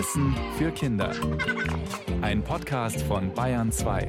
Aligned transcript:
Wissen 0.00 0.34
für 0.56 0.70
Kinder. 0.70 1.14
Ein 2.22 2.42
Podcast 2.42 3.02
von 3.02 3.34
Bayern 3.34 3.70
2. 3.70 4.08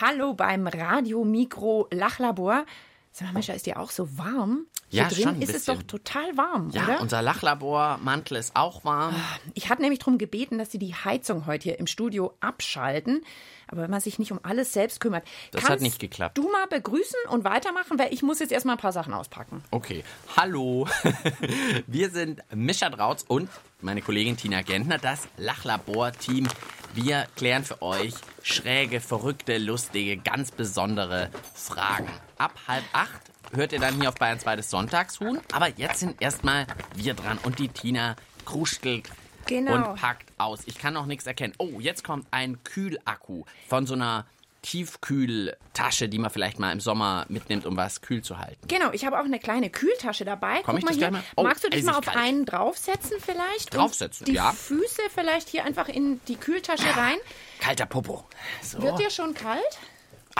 Hallo 0.00 0.34
beim 0.34 0.68
Radio 0.68 1.24
Mikro 1.24 1.88
Lachlabor. 1.90 2.64
Sag 3.10 3.26
mal, 3.26 3.38
Mischa, 3.40 3.54
ist 3.54 3.66
dir 3.66 3.80
auch 3.80 3.90
so 3.90 4.16
warm? 4.16 4.68
Hier 4.90 5.02
Ja, 5.02 5.08
drin 5.08 5.42
ist 5.42 5.54
es 5.54 5.66
doch 5.66 5.82
total 5.82 6.36
warm, 6.36 6.70
Ja, 6.70 6.84
oder? 6.84 7.00
unser 7.02 7.20
Lachlabormantel 7.20 8.36
ist 8.38 8.56
auch 8.56 8.84
warm. 8.84 9.14
Ich 9.54 9.68
hatte 9.68 9.82
nämlich 9.82 9.98
darum 9.98 10.16
gebeten, 10.18 10.56
dass 10.58 10.70
sie 10.72 10.78
die 10.78 10.94
Heizung 10.94 11.44
heute 11.46 11.64
hier 11.64 11.78
im 11.78 11.86
Studio 11.86 12.32
abschalten. 12.40 13.22
Aber 13.70 13.82
wenn 13.82 13.90
man 13.90 14.00
sich 14.00 14.18
nicht 14.18 14.32
um 14.32 14.40
alles 14.42 14.72
selbst 14.72 14.98
kümmert. 14.98 15.24
Das 15.50 15.60
kannst 15.60 15.72
hat 15.72 15.80
nicht 15.82 15.98
geklappt. 15.98 16.38
Du 16.38 16.50
mal 16.50 16.66
begrüßen 16.68 17.18
und 17.28 17.44
weitermachen, 17.44 17.98
weil 17.98 18.14
ich 18.14 18.22
muss 18.22 18.38
jetzt 18.38 18.50
erstmal 18.50 18.76
ein 18.76 18.80
paar 18.80 18.92
Sachen 18.92 19.12
auspacken. 19.12 19.62
Okay, 19.70 20.04
hallo. 20.38 20.88
Wir 21.86 22.08
sind 22.08 22.42
Mischa 22.54 22.88
Drautz 22.88 23.26
und 23.28 23.50
meine 23.82 24.00
Kollegin 24.00 24.38
Tina 24.38 24.62
Gentner, 24.62 24.96
das 24.96 25.28
Lachlabor-Team. 25.36 26.48
Wir 26.94 27.26
klären 27.36 27.62
für 27.64 27.82
euch 27.82 28.14
schräge, 28.42 29.00
verrückte, 29.00 29.58
lustige, 29.58 30.16
ganz 30.16 30.50
besondere 30.50 31.28
Fragen. 31.54 32.08
Ab 32.38 32.54
halb 32.66 32.84
acht 32.94 33.20
hört 33.52 33.72
ihr 33.72 33.80
dann 33.80 33.98
hier 34.00 34.08
auf 34.08 34.14
Bayern 34.16 34.38
2 34.38 34.56
das 34.56 34.70
Sonntagshuhn. 34.70 35.40
Aber 35.52 35.68
jetzt 35.76 36.00
sind 36.00 36.20
erstmal 36.20 36.66
wir 36.94 37.14
dran 37.14 37.38
und 37.42 37.58
die 37.58 37.68
Tina 37.68 38.16
kruschelt 38.44 39.08
Genau. 39.46 39.74
und 39.74 39.94
packt 39.96 40.30
aus. 40.36 40.60
Ich 40.66 40.76
kann 40.78 40.92
noch 40.94 41.06
nichts 41.06 41.26
erkennen. 41.26 41.54
Oh, 41.58 41.80
jetzt 41.80 42.04
kommt 42.04 42.26
ein 42.30 42.62
Kühlakku 42.64 43.44
von 43.68 43.86
so 43.86 43.94
einer 43.94 44.26
Tiefkühltasche, 44.60 46.08
die 46.08 46.18
man 46.18 46.30
vielleicht 46.30 46.58
mal 46.58 46.72
im 46.72 46.80
Sommer 46.80 47.24
mitnimmt, 47.28 47.64
um 47.64 47.76
was 47.76 48.00
kühl 48.00 48.22
zu 48.22 48.38
halten. 48.38 48.66
Genau, 48.68 48.90
ich 48.92 49.04
habe 49.06 49.18
auch 49.18 49.24
eine 49.24 49.38
kleine 49.38 49.70
Kühltasche 49.70 50.24
dabei. 50.24 50.60
Komm 50.64 50.74
Guck 50.74 50.78
ich 50.78 50.84
mal 50.84 50.94
hier. 50.94 51.10
mal? 51.12 51.22
Oh, 51.36 51.44
Magst 51.44 51.64
du 51.64 51.70
dich 51.70 51.84
mal 51.84 51.94
auf 51.96 52.04
kalt. 52.04 52.16
einen 52.16 52.44
draufsetzen 52.44 53.18
vielleicht? 53.20 53.72
Und 53.72 53.80
Draufsetzen, 53.80 54.26
die 54.26 54.32
ja. 54.32 54.52
Füße 54.52 55.02
vielleicht 55.14 55.48
hier 55.48 55.64
einfach 55.64 55.88
in 55.88 56.20
die 56.26 56.36
Kühltasche 56.36 56.94
rein. 56.96 57.16
Kalter 57.60 57.86
Popo. 57.86 58.24
So. 58.62 58.82
Wird 58.82 58.98
dir 58.98 59.10
schon 59.10 59.32
kalt? 59.34 59.78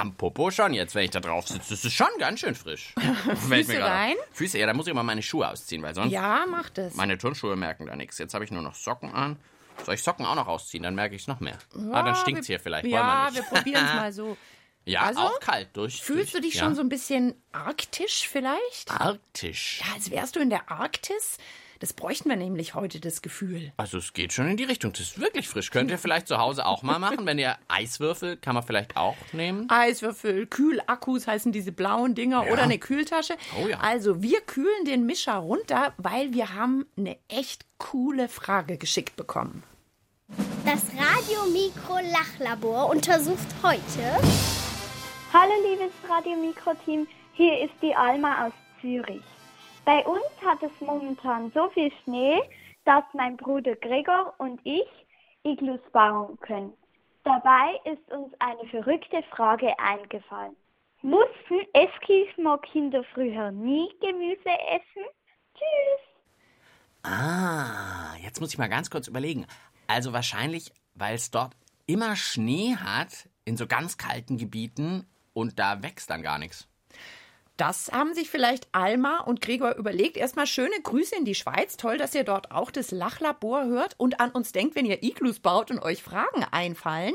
Am 0.00 0.14
Popo 0.14 0.50
schon 0.50 0.74
jetzt, 0.74 0.94
wenn 0.94 1.04
ich 1.04 1.10
da 1.10 1.20
drauf 1.20 1.48
sitze. 1.48 1.70
Das 1.70 1.84
ist 1.84 1.92
schon 1.94 2.08
ganz 2.18 2.40
schön 2.40 2.54
frisch. 2.54 2.94
Fällt 3.24 3.38
Füße 3.38 3.48
mir 3.48 3.64
gerade 3.78 3.84
auf. 3.84 3.90
rein? 3.90 4.14
Füße, 4.32 4.58
ja, 4.58 4.66
da 4.66 4.74
muss 4.74 4.86
ich 4.86 4.94
mal 4.94 5.02
meine 5.02 5.22
Schuhe 5.22 5.48
ausziehen, 5.48 5.82
weil 5.82 5.94
sonst 5.94 6.12
Ja, 6.12 6.44
mach 6.48 6.70
das. 6.70 6.94
meine 6.94 7.18
Turnschuhe 7.18 7.56
merken 7.56 7.86
da 7.86 7.96
nichts. 7.96 8.18
Jetzt 8.18 8.34
habe 8.34 8.44
ich 8.44 8.50
nur 8.50 8.62
noch 8.62 8.74
Socken 8.74 9.12
an. 9.12 9.36
Soll 9.84 9.94
ich 9.94 10.02
Socken 10.02 10.26
auch 10.26 10.34
noch 10.34 10.46
ausziehen? 10.48 10.82
Dann 10.82 10.94
merke 10.94 11.14
ich 11.14 11.22
es 11.22 11.28
noch 11.28 11.40
mehr. 11.40 11.58
ah, 11.92 12.02
dann 12.02 12.14
stinkt 12.16 12.40
es 12.40 12.46
hier 12.46 12.58
vielleicht. 12.60 12.86
Ja, 12.86 13.28
wir 13.32 13.42
probieren 13.42 13.84
es 13.84 13.94
mal 13.94 14.12
so. 14.12 14.36
Ja, 14.84 15.02
Also, 15.02 15.20
auch 15.20 15.38
kalt 15.40 15.68
durch. 15.76 16.02
Fühlst 16.02 16.32
du 16.34 16.40
durch, 16.40 16.50
dich 16.52 16.54
ja. 16.54 16.64
schon 16.64 16.74
so 16.74 16.80
ein 16.80 16.88
bisschen 16.88 17.34
arktisch 17.52 18.26
vielleicht? 18.28 18.90
arktisch? 18.90 19.82
Ja, 19.86 19.94
als 19.94 20.10
wärst 20.10 20.34
du 20.36 20.40
in 20.40 20.48
der 20.50 20.70
Arktis. 20.70 21.36
Das 21.80 21.92
bräuchten 21.92 22.28
wir 22.28 22.36
nämlich 22.36 22.74
heute, 22.74 23.00
das 23.00 23.22
Gefühl. 23.22 23.72
Also 23.76 23.98
es 23.98 24.12
geht 24.12 24.32
schon 24.32 24.48
in 24.48 24.56
die 24.56 24.64
Richtung. 24.64 24.92
Das 24.92 25.02
ist 25.02 25.20
wirklich 25.20 25.48
frisch. 25.48 25.70
Könnt 25.70 25.90
ihr 25.90 25.98
vielleicht 25.98 26.26
zu 26.26 26.38
Hause 26.38 26.66
auch 26.66 26.82
mal 26.82 26.98
machen. 26.98 27.24
Wenn 27.24 27.38
ihr 27.38 27.56
Eiswürfel, 27.68 28.36
kann 28.36 28.54
man 28.54 28.64
vielleicht 28.64 28.96
auch 28.96 29.16
nehmen. 29.32 29.70
Eiswürfel, 29.70 30.46
Kühlakkus 30.46 31.26
heißen 31.26 31.52
diese 31.52 31.70
blauen 31.70 32.14
Dinger 32.14 32.50
oder 32.50 32.62
eine 32.62 32.78
Kühltasche. 32.78 33.34
Oh 33.62 33.68
ja. 33.68 33.78
Also 33.80 34.22
wir 34.22 34.40
kühlen 34.40 34.84
den 34.86 35.06
Mischer 35.06 35.36
runter, 35.36 35.94
weil 35.98 36.32
wir 36.32 36.54
haben 36.54 36.86
eine 36.96 37.16
echt 37.28 37.64
coole 37.78 38.28
Frage 38.28 38.76
geschickt 38.76 39.16
bekommen. 39.16 39.62
Das 40.64 40.82
Radio-Mikro-Lachlabor 40.96 42.90
untersucht 42.90 43.46
heute 43.62 44.18
Hallo 45.32 45.52
liebes 45.62 45.92
Radio 46.08 46.36
Mikro 46.36 46.72
Team, 46.84 47.06
hier 47.34 47.62
ist 47.62 47.74
die 47.82 47.94
Alma 47.94 48.46
aus 48.46 48.52
Zürich. 48.80 49.22
Bei 49.88 50.04
uns 50.04 50.26
hat 50.44 50.62
es 50.62 50.70
momentan 50.80 51.50
so 51.54 51.70
viel 51.70 51.90
Schnee, 52.04 52.42
dass 52.84 53.04
mein 53.14 53.38
Bruder 53.38 53.74
Gregor 53.74 54.34
und 54.36 54.60
ich 54.62 54.86
Iglus 55.44 55.80
bauen 55.94 56.38
können. 56.40 56.74
Dabei 57.24 57.80
ist 57.90 58.12
uns 58.12 58.34
eine 58.38 58.68
verrückte 58.68 59.22
Frage 59.30 59.72
eingefallen. 59.78 60.54
Mussten 61.00 61.62
Eskimo-Kinder 61.72 63.02
früher 63.14 63.50
nie 63.50 63.88
Gemüse 64.02 64.50
essen? 64.68 65.06
Tschüss! 65.54 67.10
Ah, 67.10 68.14
jetzt 68.22 68.42
muss 68.42 68.52
ich 68.52 68.58
mal 68.58 68.68
ganz 68.68 68.90
kurz 68.90 69.08
überlegen. 69.08 69.46
Also 69.86 70.12
wahrscheinlich, 70.12 70.70
weil 70.96 71.14
es 71.14 71.30
dort 71.30 71.56
immer 71.86 72.14
Schnee 72.14 72.76
hat, 72.76 73.30
in 73.46 73.56
so 73.56 73.66
ganz 73.66 73.96
kalten 73.96 74.36
Gebieten 74.36 75.06
und 75.32 75.58
da 75.58 75.82
wächst 75.82 76.10
dann 76.10 76.20
gar 76.20 76.38
nichts. 76.38 76.68
Das 77.58 77.90
haben 77.90 78.14
sich 78.14 78.30
vielleicht 78.30 78.68
Alma 78.70 79.18
und 79.18 79.40
Gregor 79.40 79.74
überlegt. 79.74 80.16
Erstmal 80.16 80.46
schöne 80.46 80.80
Grüße 80.80 81.16
in 81.16 81.24
die 81.24 81.34
Schweiz. 81.34 81.76
Toll, 81.76 81.98
dass 81.98 82.14
ihr 82.14 82.22
dort 82.22 82.52
auch 82.52 82.70
das 82.70 82.92
Lachlabor 82.92 83.64
hört 83.64 83.96
und 83.98 84.20
an 84.20 84.30
uns 84.30 84.52
denkt, 84.52 84.76
wenn 84.76 84.86
ihr 84.86 85.02
Iglus 85.02 85.40
baut 85.40 85.72
und 85.72 85.80
euch 85.80 86.00
Fragen 86.00 86.44
einfallen. 86.52 87.14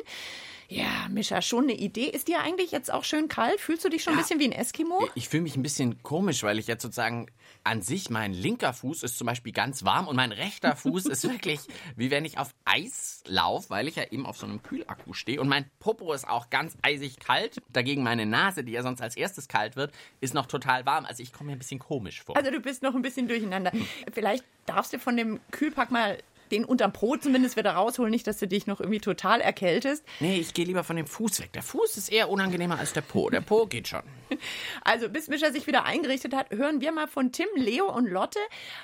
Ja, 0.74 1.08
Mischa, 1.08 1.44
schon 1.44 1.66
eine 1.66 1.74
Idee. 1.74 2.06
Ist 2.06 2.28
dir 2.28 2.42
eigentlich 2.42 2.72
jetzt 2.72 2.92
auch 2.92 3.04
schön 3.04 3.28
kalt? 3.28 3.60
Fühlst 3.60 3.86
du 3.86 3.90
dich 3.90 4.02
schon 4.02 4.14
ein 4.14 4.20
bisschen 4.20 4.40
wie 4.40 4.46
ein 4.46 4.52
Eskimo? 4.52 5.08
Ich 5.14 5.30
fühle 5.30 5.44
mich 5.44 5.56
ein 5.56 5.62
bisschen 5.62 6.02
komisch, 6.02 6.42
weil 6.42 6.58
ich 6.58 6.66
jetzt 6.66 6.82
sozusagen 6.82 7.28
an 7.64 7.84
sich, 7.84 8.10
mein 8.10 8.34
linker 8.34 8.74
Fuß 8.74 9.04
ist 9.04 9.20
zum 9.20 9.28
Beispiel 9.28 9.54
ganz 9.54 9.86
warm 9.86 10.08
und 10.08 10.16
mein 10.16 10.32
rechter 10.32 10.76
Fuß 10.76 11.06
ist 11.06 11.30
wirklich 11.30 11.60
wie 11.96 12.10
wenn 12.10 12.26
ich 12.26 12.40
auf 12.40 12.56
Eis 12.66 13.24
laufe, 13.28 13.70
weil 13.70 13.88
ich 13.88 13.98
ja 13.98 14.06
eben 14.10 14.26
auf 14.26 14.38
so 14.38 14.48
einem 14.48 14.64
Kühlakku 14.64 15.14
stehe 15.14 15.40
und 15.40 15.48
mein 15.48 15.70
Popo 15.78 16.12
ist 16.12 16.28
auch 16.28 16.50
ganz 16.50 16.76
eisig 16.82 17.20
kalt. 17.20 17.62
Dagegen 17.72 18.02
meine 18.02 18.26
Nase, 18.26 18.64
die 18.64 18.72
ja 18.72 18.82
sonst 18.82 19.02
als 19.02 19.16
erstes 19.16 19.48
kalt 19.48 19.76
wird, 19.76 19.94
ist 20.22 20.34
noch 20.34 20.48
total 20.48 20.88
warm. 20.88 21.06
Also 21.06 21.22
ich 21.22 21.34
komme 21.34 21.52
mir 21.52 21.56
ein 21.56 21.60
bisschen 21.60 21.80
komisch 21.80 22.24
vor. 22.24 22.36
Also 22.36 22.50
du 22.50 22.60
bist 22.60 22.82
noch 22.82 22.96
ein 22.96 23.04
bisschen 23.04 23.28
durcheinander. 23.28 23.72
Vielleicht 24.12 24.44
darfst 24.66 24.92
du 24.92 24.98
von 24.98 25.18
dem 25.18 25.40
Kühlpack 25.52 25.92
mal 25.92 26.18
den 26.54 26.66
unterm 26.66 26.94
Po 26.94 27.18
zumindest 27.18 27.58
wieder 27.58 27.72
rausholen, 27.72 28.12
nicht, 28.12 28.28
dass 28.28 28.38
du 28.38 28.48
dich 28.48 28.68
noch 28.68 28.80
irgendwie 28.80 29.00
total 29.00 29.42
erkältest. 29.42 30.06
Nee, 30.20 30.38
ich 30.38 30.54
gehe 30.54 30.66
lieber 30.66 30.84
von 30.84 30.96
dem 30.96 31.08
Fuß 31.08 31.42
weg. 31.42 31.52
Der 31.54 31.64
Fuß 31.64 31.98
ist 31.98 32.12
eher 32.12 32.30
unangenehmer 32.30 32.78
als 32.80 32.94
der 32.94 33.02
Po. 33.02 33.30
Der 33.30 33.42
Po 33.42 33.66
geht 33.66 33.88
schon. 33.88 34.04
Also 34.84 35.10
bis 35.10 35.28
Mischa 35.28 35.52
sich 35.52 35.68
wieder 35.68 35.86
eingerichtet 35.86 36.34
hat, 36.34 36.52
hören 36.52 36.82
wir 36.82 36.92
mal 36.92 37.08
von 37.08 37.32
Tim, 37.32 37.48
Leo 37.56 37.90
und 37.92 38.08
Lotte, 38.08 38.40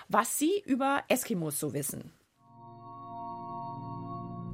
was 0.08 0.38
sie 0.40 0.62
über 0.66 1.04
Eskimos 1.08 1.60
so 1.60 1.74
wissen. 1.74 2.12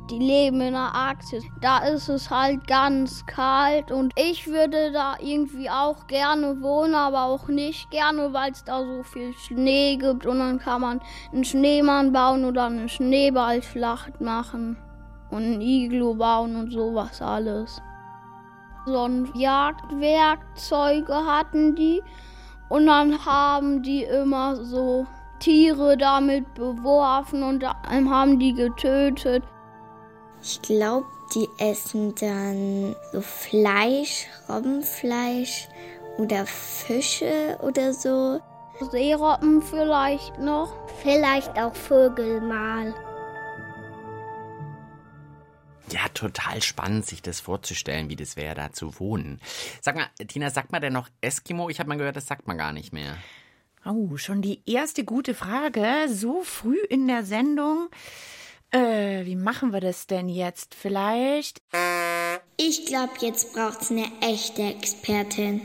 Die 0.10 0.20
leben 0.20 0.62
in 0.62 0.74
der 0.74 0.94
Arktis. 0.94 1.44
Da 1.62 1.80
ist 1.80 2.10
es 2.10 2.30
halt 2.30 2.68
ganz 2.68 3.26
kalt 3.26 3.92
und 3.92 4.14
ich 4.16 4.46
würde 4.46 4.92
da 4.92 5.16
irgendwie 5.20 5.68
auch 5.68 6.06
gerne 6.06 6.62
wohnen, 6.62 6.94
aber 6.94 7.24
auch 7.24 7.48
nicht 7.48 7.90
gerne, 7.90 8.32
weil 8.32 8.52
es 8.52 8.64
da 8.64 8.84
so 8.86 9.02
viel 9.02 9.34
Schnee 9.34 9.98
gibt 9.98 10.28
und 10.28 10.38
dann 10.38 10.60
kann 10.60 10.82
man 10.82 11.02
einen 11.34 11.44
Schneemann 11.44 12.12
bauen 12.12 12.46
oder 12.46 12.66
eine 12.66 12.88
Schneeballschlacht 12.88 14.22
machen 14.22 14.78
und 15.32 15.44
ein 15.44 15.62
Iglu 15.62 16.14
bauen 16.14 16.56
und 16.56 16.72
sowas 16.72 17.20
alles. 17.20 17.82
So 18.86 19.06
ein 19.06 19.28
Jagdwerkzeuge 19.34 21.16
hatten 21.16 21.74
die 21.76 22.04
und 22.70 22.86
dann 22.86 23.26
haben 23.26 23.82
die 23.82 24.04
immer 24.04 24.56
so 24.56 25.08
Tiere 25.40 25.98
damit 25.98 26.54
beworfen 26.54 27.42
und 27.42 27.64
dann 27.64 28.10
haben 28.10 28.38
die 28.38 28.54
getötet. 28.54 29.44
Ich 30.48 30.62
glaube, 30.62 31.08
die 31.34 31.50
essen 31.58 32.14
dann 32.14 32.96
so 33.12 33.20
Fleisch, 33.22 34.28
Robbenfleisch 34.48 35.68
oder 36.20 36.46
Fische 36.46 37.58
oder 37.64 37.96
so. 37.96 38.40
Seerobben 38.92 39.64
vielleicht 39.64 40.38
noch. 40.38 40.72
Vielleicht 41.02 41.58
auch 41.58 41.74
Vögel 41.74 42.42
mal. 42.42 42.94
Ja, 45.90 46.08
total 46.14 46.62
spannend, 46.62 47.08
sich 47.08 47.24
das 47.24 47.40
vorzustellen, 47.40 48.10
wie 48.10 48.16
das 48.16 48.38
wäre, 48.38 48.54
da 48.54 48.72
zu 48.72 49.00
wohnen. 49.00 49.41
Sag 49.82 49.96
mal, 49.96 50.06
Tina, 50.28 50.52
sagt 50.52 50.72
man 50.72 50.82
denn 50.82 50.94
noch 50.94 51.09
Eskimo? 51.22 51.70
Ich 51.70 51.80
habe 51.80 51.90
mal 51.90 51.98
gehört, 51.98 52.18
das 52.18 52.28
sagt 52.28 52.48
man 52.48 52.59
gar 52.59 52.72
nicht 52.72 52.94
mehr. 52.94 53.18
Oh, 53.84 54.16
schon 54.18 54.44
die 54.44 54.62
erste 54.68 55.06
gute 55.06 55.34
Frage. 55.34 56.08
So 56.08 56.44
früh 56.44 56.78
in 56.90 57.08
der 57.08 57.24
Sendung. 57.24 57.90
Äh, 58.76 59.26
wie 59.26 59.38
machen 59.38 59.72
wir 59.72 59.80
das 59.80 60.06
denn 60.06 60.28
jetzt? 60.28 60.76
Vielleicht. 60.76 61.62
Ich 62.58 62.86
glaube, 62.86 63.14
jetzt 63.22 63.54
braucht's 63.54 63.90
eine 63.90 64.06
echte 64.22 64.64
Expertin. 64.64 65.62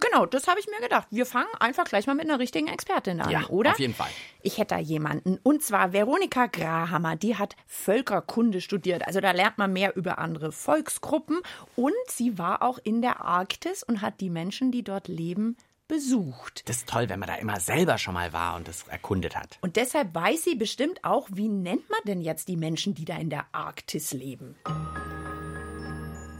Genau, 0.00 0.24
das 0.24 0.46
habe 0.46 0.60
ich 0.60 0.66
mir 0.68 0.80
gedacht. 0.80 1.08
Wir 1.10 1.26
fangen 1.26 1.48
einfach 1.58 1.84
gleich 1.84 2.06
mal 2.06 2.14
mit 2.14 2.26
einer 2.26 2.38
richtigen 2.38 2.68
Expertin 2.68 3.20
an, 3.20 3.30
Ja, 3.30 3.48
oder? 3.48 3.72
auf 3.72 3.80
jeden 3.80 3.94
Fall. 3.94 4.08
Ich 4.42 4.58
hätte 4.58 4.76
da 4.76 4.80
jemanden. 4.80 5.40
Und 5.42 5.64
zwar 5.64 5.92
Veronika 5.92 6.46
Grahammer. 6.46 7.16
Die 7.16 7.36
hat 7.36 7.56
Völkerkunde 7.66 8.60
studiert. 8.60 9.04
Also 9.06 9.20
da 9.20 9.32
lernt 9.32 9.58
man 9.58 9.72
mehr 9.72 9.96
über 9.96 10.18
andere 10.18 10.52
Volksgruppen. 10.52 11.40
Und 11.74 11.92
sie 12.06 12.38
war 12.38 12.62
auch 12.62 12.78
in 12.84 13.02
der 13.02 13.20
Arktis 13.24 13.82
und 13.82 14.00
hat 14.00 14.20
die 14.20 14.30
Menschen, 14.30 14.70
die 14.70 14.84
dort 14.84 15.08
leben, 15.08 15.56
besucht. 15.88 16.68
Das 16.68 16.76
ist 16.76 16.88
toll, 16.88 17.08
wenn 17.08 17.18
man 17.18 17.28
da 17.28 17.36
immer 17.36 17.58
selber 17.58 17.98
schon 17.98 18.14
mal 18.14 18.32
war 18.32 18.56
und 18.56 18.68
das 18.68 18.86
erkundet 18.88 19.34
hat. 19.34 19.58
Und 19.62 19.76
deshalb 19.76 20.14
weiß 20.14 20.44
sie 20.44 20.54
bestimmt 20.54 21.02
auch, 21.02 21.28
wie 21.32 21.48
nennt 21.48 21.88
man 21.90 22.00
denn 22.06 22.20
jetzt 22.20 22.48
die 22.48 22.56
Menschen, 22.56 22.94
die 22.94 23.04
da 23.04 23.16
in 23.16 23.30
der 23.30 23.46
Arktis 23.52 24.12
leben? 24.12 24.56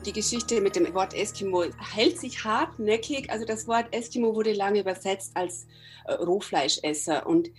Die 0.06 0.12
Geschichte 0.12 0.60
mit 0.60 0.76
dem 0.76 0.94
Wort 0.94 1.12
Eskimo 1.12 1.64
hält 1.94 2.18
sich 2.18 2.44
hartnäckig. 2.44 3.30
Also 3.30 3.44
das 3.44 3.66
Wort 3.66 3.92
Eskimo 3.92 4.34
wurde 4.34 4.52
lange 4.52 4.80
übersetzt 4.80 5.32
als 5.34 5.66
äh, 6.06 6.12
Rohfleischesser. 6.12 7.26
Und 7.26 7.50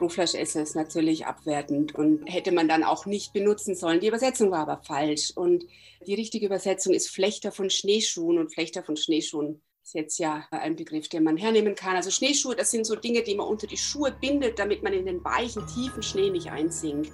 Rohfleischesser 0.00 0.62
ist 0.62 0.76
natürlich 0.76 1.26
abwertend 1.26 1.94
und 1.94 2.26
hätte 2.26 2.52
man 2.52 2.68
dann 2.68 2.84
auch 2.84 3.06
nicht 3.06 3.32
benutzen 3.32 3.74
sollen. 3.74 4.00
Die 4.00 4.08
Übersetzung 4.08 4.50
war 4.50 4.68
aber 4.68 4.82
falsch 4.84 5.32
und 5.34 5.64
die 6.06 6.14
richtige 6.14 6.46
Übersetzung 6.46 6.92
ist 6.92 7.08
Flechter 7.08 7.50
von 7.50 7.70
Schneeschuhen 7.70 8.38
und 8.38 8.52
Flechter 8.52 8.82
von 8.82 8.96
Schneeschuhen 8.96 9.62
ist 9.86 9.94
jetzt 9.94 10.18
ja 10.18 10.44
ein 10.50 10.74
Begriff, 10.74 11.08
den 11.08 11.22
man 11.22 11.36
hernehmen 11.36 11.76
kann. 11.76 11.94
Also 11.94 12.10
Schneeschuhe, 12.10 12.56
das 12.56 12.72
sind 12.72 12.84
so 12.84 12.96
Dinge, 12.96 13.22
die 13.22 13.36
man 13.36 13.46
unter 13.46 13.68
die 13.68 13.76
Schuhe 13.76 14.10
bindet, 14.10 14.58
damit 14.58 14.82
man 14.82 14.92
in 14.92 15.06
den 15.06 15.24
weichen, 15.24 15.64
tiefen 15.68 16.02
Schnee 16.02 16.28
nicht 16.28 16.50
einsinkt. 16.50 17.12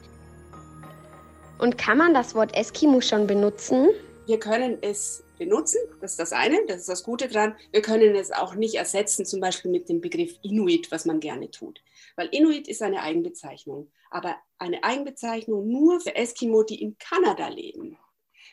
Und 1.59 1.77
kann 1.77 1.99
man 1.99 2.15
das 2.15 2.35
Wort 2.35 2.57
Eskimo 2.57 3.03
schon 3.03 3.27
benutzen? 3.27 3.91
Wir 4.25 4.39
können 4.39 4.79
es 4.81 5.23
benutzen, 5.37 5.81
das 6.01 6.13
ist 6.13 6.21
das 6.21 6.33
eine, 6.33 6.65
das 6.67 6.79
ist 6.79 6.89
das 6.89 7.03
Gute 7.03 7.29
dran. 7.29 7.55
Wir 7.73 7.83
können 7.83 8.17
es 8.17 8.33
auch 8.33 8.55
nicht 8.55 8.77
ersetzen, 8.77 9.27
zum 9.27 9.41
Beispiel 9.41 9.71
mit 9.71 9.91
dem 9.91 10.01
Begriff 10.01 10.39
Inuit, 10.43 10.91
was 10.91 11.05
man 11.05 11.21
gerne 11.21 11.51
tut. 11.51 11.83
Weil 12.17 12.29
Inuit 12.29 12.69
ist 12.69 12.81
eine 12.81 13.03
Eigenbezeichnung, 13.03 13.93
aber 14.11 14.37
eine 14.59 14.83
Eigenbezeichnung 14.83 15.69
nur 15.69 16.01
für 16.01 16.15
Eskimo, 16.15 16.63
die 16.63 16.81
in 16.81 16.97
Kanada 16.97 17.49
leben. 17.49 17.99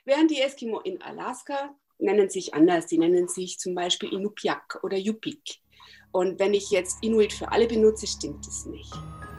Während 0.03 0.29
die 0.29 0.41
Eskimo 0.41 0.81
in 0.81 1.01
Alaska 1.01 1.73
nennen 1.99 2.29
sich 2.29 2.53
anders, 2.53 2.87
die 2.87 2.97
nennen 2.97 3.27
sich 3.27 3.59
zum 3.59 3.75
Beispiel 3.75 4.11
Inupiaq 4.11 4.79
oder 4.83 4.97
Yupik. 4.97 5.59
Und 6.11 6.39
wenn 6.39 6.53
ich 6.53 6.71
jetzt 6.71 6.97
Inuit 7.03 7.33
für 7.33 7.51
alle 7.51 7.67
benutze, 7.67 8.07
stimmt 8.07 8.45
es 8.47 8.65
nicht. 8.65 8.91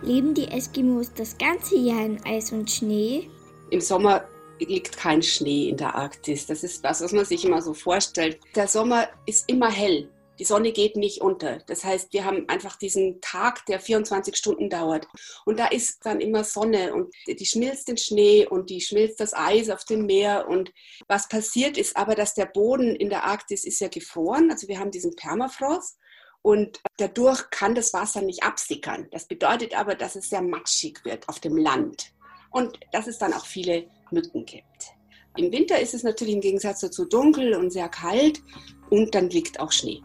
Leben 0.03 0.35
die 0.35 0.47
Eskimos 0.47 1.13
das 1.13 1.37
ganze 1.37 1.77
Jahr 1.77 2.05
in 2.05 2.25
Eis 2.25 2.53
und 2.53 2.71
Schnee? 2.71 3.29
Im 3.71 3.81
Sommer 3.81 4.25
liegt 4.59 4.97
kein 4.97 5.23
Schnee 5.23 5.69
in 5.71 5.77
der 5.77 5.95
Arktis. 5.95 6.47
Das 6.47 6.63
ist 6.63 6.83
was, 6.85 7.03
was 7.03 7.13
man 7.13 7.25
sich 7.25 7.45
immer 7.45 7.61
so 7.61 7.75
vorstellt. 7.75 8.39
Der 8.55 8.69
Sommer 8.69 9.09
ist 9.27 9.49
immer 9.49 9.71
hell. 9.71 10.09
Die 10.41 10.47
Sonne 10.47 10.73
geht 10.73 10.97
nicht 10.97 11.21
unter. 11.21 11.59
Das 11.67 11.85
heißt, 11.85 12.15
wir 12.15 12.25
haben 12.25 12.49
einfach 12.49 12.77
diesen 12.77 13.21
Tag, 13.21 13.67
der 13.67 13.79
24 13.79 14.35
Stunden 14.35 14.71
dauert. 14.71 15.07
Und 15.45 15.59
da 15.59 15.67
ist 15.67 16.07
dann 16.07 16.19
immer 16.19 16.45
Sonne 16.45 16.95
und 16.95 17.15
die 17.27 17.45
schmilzt 17.45 17.89
den 17.89 17.99
Schnee 17.99 18.47
und 18.47 18.71
die 18.71 18.81
schmilzt 18.81 19.21
das 19.21 19.35
Eis 19.35 19.69
auf 19.69 19.85
dem 19.85 20.07
Meer. 20.07 20.49
Und 20.49 20.73
was 21.09 21.29
passiert 21.29 21.77
ist 21.77 21.95
aber, 21.95 22.15
dass 22.15 22.33
der 22.33 22.47
Boden 22.47 22.97
in 22.97 23.11
der 23.11 23.25
Arktis 23.25 23.67
ist 23.67 23.83
ja 23.83 23.89
gefroren. 23.89 24.51
Also 24.51 24.67
wir 24.67 24.79
haben 24.79 24.91
diesen 24.91 25.15
Permafrost. 25.15 25.99
Und 26.41 26.81
dadurch 26.97 27.51
kann 27.51 27.75
das 27.75 27.93
Wasser 27.93 28.23
nicht 28.23 28.43
absickern. 28.43 29.09
Das 29.11 29.29
bedeutet 29.29 29.79
aber, 29.79 29.95
dass 29.95 30.17
es 30.17 30.31
sehr 30.31 30.41
matschig 30.41 31.05
wird 31.05 31.29
auf 31.29 31.41
dem 31.41 31.59
Land. 31.59 32.15
Und 32.51 32.81
dass 32.93 33.09
es 33.09 33.19
dann 33.19 33.35
auch 33.35 33.45
viele 33.45 33.91
Mücken 34.11 34.47
gibt. 34.47 34.95
Im 35.37 35.53
Winter 35.53 35.79
ist 35.79 35.93
es 35.93 36.03
natürlich 36.03 36.35
im 36.35 36.41
Gegensatz 36.41 36.81
dazu 36.81 37.05
dunkel 37.05 37.55
und 37.55 37.71
sehr 37.71 37.91
kalt 37.91 38.43
und 38.89 39.15
dann 39.15 39.29
liegt 39.29 39.61
auch 39.61 39.71
Schnee. 39.71 40.03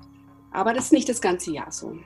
Aber 0.56 0.74
das 0.74 0.86
ist 0.86 0.94
nicht 0.94 1.10
das 1.10 1.20
ganze 1.22 1.52
Jahr 1.52 1.72
so. 1.72 1.98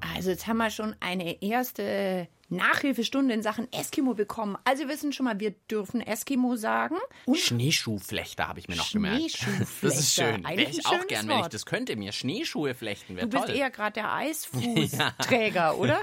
Also 0.00 0.30
jetzt 0.30 0.46
haben 0.46 0.58
wir 0.58 0.70
schon 0.70 0.94
eine 1.00 1.42
erste 1.42 2.28
Nachhilfestunde 2.48 3.34
in 3.34 3.42
Sachen 3.42 3.72
Eskimo 3.72 4.14
bekommen. 4.14 4.56
Also 4.64 4.84
wir 4.84 4.90
wissen 4.90 5.12
schon 5.12 5.24
mal, 5.24 5.40
wir 5.40 5.50
dürfen 5.70 6.00
Eskimo 6.00 6.54
sagen. 6.56 6.96
Und 7.26 7.38
Schneeschuhflechter 7.38 8.46
habe 8.46 8.60
ich 8.60 8.68
mir 8.68 8.76
noch 8.76 8.92
gemerkt. 8.92 9.18
Schneeschuhflechter. 9.18 9.88
Das 9.88 9.98
ist 9.98 10.14
schön. 10.14 10.26
Wäre 10.42 10.46
Eigentlich 10.46 10.78
ich 10.78 10.86
auch 10.86 11.06
gern, 11.08 11.28
wenn 11.28 11.40
ich 11.40 11.48
das 11.48 11.66
könnte. 11.66 11.96
Mir 11.96 12.12
Schneeschuhe 12.12 12.74
flechten 12.74 13.16
wäre 13.16 13.26
Du 13.26 13.36
bist 13.36 13.46
toll. 13.48 13.56
eher 13.56 13.70
gerade 13.70 13.94
der 13.94 14.12
Eisfußträger, 14.12 15.78
oder? 15.78 16.00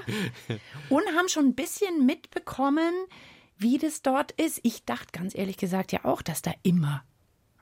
Und 0.90 1.02
haben 1.16 1.28
schon 1.28 1.46
ein 1.46 1.54
bisschen 1.54 2.04
mitbekommen, 2.04 2.92
wie 3.56 3.78
das 3.78 4.02
dort 4.02 4.32
ist. 4.32 4.60
Ich 4.62 4.84
dachte 4.84 5.06
ganz 5.12 5.34
ehrlich 5.34 5.56
gesagt 5.56 5.92
ja 5.92 6.04
auch, 6.04 6.20
dass 6.20 6.42
da 6.42 6.52
immer 6.62 7.02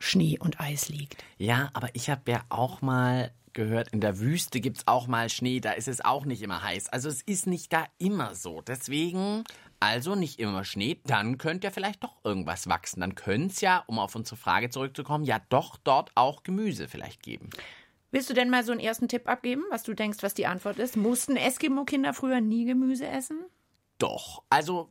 Schnee 0.00 0.38
und 0.38 0.61
Eis 0.61 0.88
liegt. 0.88 1.23
Ja, 1.38 1.70
aber 1.75 1.91
ich 1.93 2.11
habe 2.11 2.32
ja 2.32 2.43
auch 2.49 2.82
mal 2.82 3.32
gehört, 3.52 3.88
in 3.88 4.00
der 4.00 4.19
Wüste 4.19 4.61
gibt's 4.61 4.87
auch 4.87 5.06
mal 5.06 5.29
Schnee, 5.29 5.61
da 5.61 5.73
ist 5.73 5.88
es 5.88 6.05
auch 6.05 6.25
nicht 6.25 6.43
immer 6.43 6.62
heiß. 6.62 6.88
Also 6.88 7.08
es 7.08 7.23
ist 7.23 7.47
nicht 7.47 7.73
da 7.73 7.85
immer 7.99 8.35
so. 8.35 8.62
Deswegen, 8.62 9.44
also 9.79 10.14
nicht 10.14 10.41
immer 10.41 10.64
Schnee, 10.64 11.00
dann 11.05 11.37
könnte 11.37 11.67
ja 11.67 11.70
vielleicht 11.70 12.02
doch 12.02 12.17
irgendwas 12.25 12.67
wachsen. 12.69 13.00
Dann 13.00 13.14
könnte 13.14 13.55
es 13.55 13.61
ja, 13.61 13.85
um 13.87 13.99
auf 13.99 14.14
unsere 14.14 14.37
Frage 14.37 14.70
zurückzukommen, 14.70 15.25
ja 15.25 15.41
doch 15.50 15.76
dort 15.76 16.11
auch 16.14 16.44
Gemüse 16.44 16.88
vielleicht 16.88 17.23
geben. 17.23 17.50
Willst 18.11 18.31
du 18.31 18.35
denn 18.35 18.50
mal 18.50 18.64
so 18.64 18.73
einen 18.73 18.81
ersten 18.81 19.06
Tipp 19.06 19.29
abgeben, 19.29 19.64
was 19.70 19.82
du 19.82 19.94
denkst, 19.94 20.23
was 20.23 20.35
die 20.35 20.47
Antwort 20.47 20.79
ist? 20.79 20.97
Mussten 20.97 21.37
Eskimo-Kinder 21.37 22.14
früher 22.14 22.41
nie 22.41 22.64
Gemüse 22.64 23.06
essen? 23.06 23.38
Doch, 23.99 24.43
also 24.49 24.91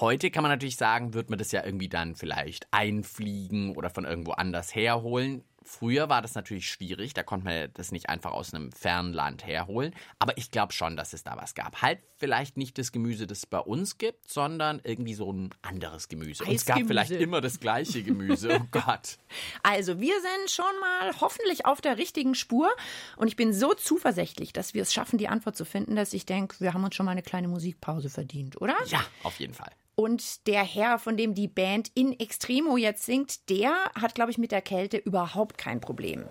heute 0.00 0.30
kann 0.30 0.42
man 0.42 0.50
natürlich 0.50 0.76
sagen, 0.76 1.14
wird 1.14 1.30
man 1.30 1.38
das 1.38 1.52
ja 1.52 1.64
irgendwie 1.64 1.88
dann 1.88 2.14
vielleicht 2.14 2.66
einfliegen 2.70 3.76
oder 3.76 3.90
von 3.90 4.04
irgendwo 4.04 4.32
anders 4.32 4.74
herholen. 4.74 5.44
Früher 5.64 6.08
war 6.08 6.22
das 6.22 6.34
natürlich 6.34 6.68
schwierig, 6.68 7.14
da 7.14 7.22
konnte 7.22 7.44
man 7.44 7.70
das 7.74 7.92
nicht 7.92 8.08
einfach 8.08 8.32
aus 8.32 8.52
einem 8.52 8.72
fernen 8.72 9.12
Land 9.12 9.46
herholen. 9.46 9.94
Aber 10.18 10.36
ich 10.36 10.50
glaube 10.50 10.72
schon, 10.72 10.96
dass 10.96 11.12
es 11.12 11.22
da 11.22 11.36
was 11.36 11.54
gab. 11.54 11.82
Halt 11.82 12.00
vielleicht 12.16 12.56
nicht 12.56 12.78
das 12.78 12.92
Gemüse, 12.92 13.26
das 13.26 13.38
es 13.38 13.46
bei 13.46 13.58
uns 13.58 13.98
gibt, 13.98 14.28
sondern 14.28 14.80
irgendwie 14.84 15.14
so 15.14 15.32
ein 15.32 15.50
anderes 15.62 16.08
Gemüse. 16.08 16.44
Und 16.44 16.52
es 16.52 16.64
gab 16.64 16.78
vielleicht 16.86 17.12
immer 17.12 17.40
das 17.40 17.60
gleiche 17.60 18.02
Gemüse. 18.02 18.60
Oh 18.60 18.66
Gott. 18.70 19.18
Also, 19.62 20.00
wir 20.00 20.14
sind 20.20 20.50
schon 20.50 20.80
mal 20.80 21.12
hoffentlich 21.20 21.64
auf 21.64 21.80
der 21.80 21.96
richtigen 21.96 22.34
Spur. 22.34 22.68
Und 23.16 23.28
ich 23.28 23.36
bin 23.36 23.52
so 23.52 23.74
zuversichtlich, 23.74 24.52
dass 24.52 24.74
wir 24.74 24.82
es 24.82 24.92
schaffen, 24.92 25.18
die 25.18 25.28
Antwort 25.28 25.56
zu 25.56 25.64
finden, 25.64 25.96
dass 25.96 26.12
ich 26.12 26.26
denke, 26.26 26.56
wir 26.60 26.74
haben 26.74 26.84
uns 26.84 26.94
schon 26.94 27.06
mal 27.06 27.12
eine 27.12 27.22
kleine 27.22 27.48
Musikpause 27.48 28.10
verdient, 28.10 28.60
oder? 28.60 28.76
Ja, 28.86 29.04
auf 29.22 29.38
jeden 29.38 29.54
Fall. 29.54 29.70
Und 29.94 30.46
der 30.46 30.64
Herr, 30.64 30.98
von 30.98 31.16
dem 31.16 31.34
die 31.34 31.48
Band 31.48 31.90
In 31.94 32.18
Extremo 32.18 32.76
jetzt 32.76 33.04
singt, 33.04 33.48
der 33.50 33.72
hat, 33.94 34.14
glaube 34.14 34.30
ich, 34.30 34.38
mit 34.38 34.50
der 34.50 34.62
Kälte 34.62 34.96
überhaupt 34.96 35.58
kein 35.58 35.80
Problem. 35.80 36.24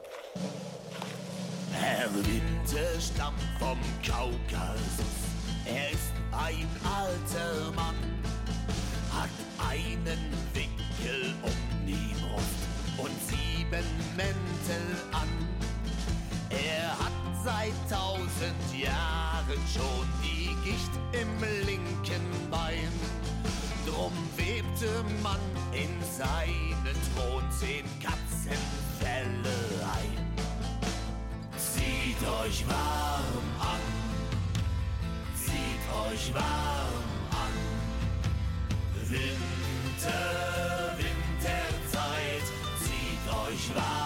Herr 1.74 2.10
Winter 2.14 3.00
stammt 3.00 3.40
vom 3.60 3.78
Kaukasus. 4.06 5.22
Er 5.66 5.92
ist 5.92 6.14
ein 6.32 6.68
alter 6.84 7.72
Mann, 7.76 7.96
hat 9.12 9.30
einen 9.70 10.20
Wickel 10.54 11.34
um 11.44 11.86
die 11.86 12.16
Brust 12.20 12.62
und 12.98 13.12
sieben 13.30 13.86
Mäntel 14.18 14.98
an. 15.12 15.30
Er 16.50 16.90
hat 17.00 17.12
seit 17.44 17.74
tausend 17.90 18.84
Jahren 18.84 19.62
schon 19.72 20.08
die 20.24 20.54
Gicht 20.64 20.92
im 21.14 21.66
linken. 21.66 22.11
Webte 24.52 24.92
man 25.24 25.40
in 25.72 25.90
seinen 26.18 26.98
Thron 27.16 27.44
zehn 27.52 27.86
Katzenfelle 28.04 29.56
ein. 29.82 30.28
Zieht 31.56 32.22
euch 32.28 32.68
warm 32.68 33.48
an, 33.62 33.80
zieht 35.36 35.86
euch 36.06 36.34
warm 36.34 37.04
an. 37.32 37.56
Winter, 39.10 40.98
Winterzeit, 40.98 42.46
zieht 42.84 43.26
euch 43.34 43.76
warm 43.76 44.01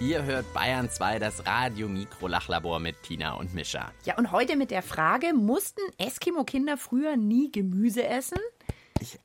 Ihr 0.00 0.24
hört 0.24 0.50
Bayern 0.54 0.88
2, 0.88 1.18
das 1.18 1.44
Radio-Mikro-Lachlabor 1.44 2.80
mit 2.80 3.02
Tina 3.02 3.34
und 3.34 3.52
Mischa. 3.52 3.92
Ja, 4.06 4.16
und 4.16 4.32
heute 4.32 4.56
mit 4.56 4.70
der 4.70 4.82
Frage, 4.82 5.34
mussten 5.34 5.82
Eskimo-Kinder 5.98 6.78
früher 6.78 7.18
nie 7.18 7.52
Gemüse 7.52 8.06
essen? 8.06 8.38
Ich 8.98 9.18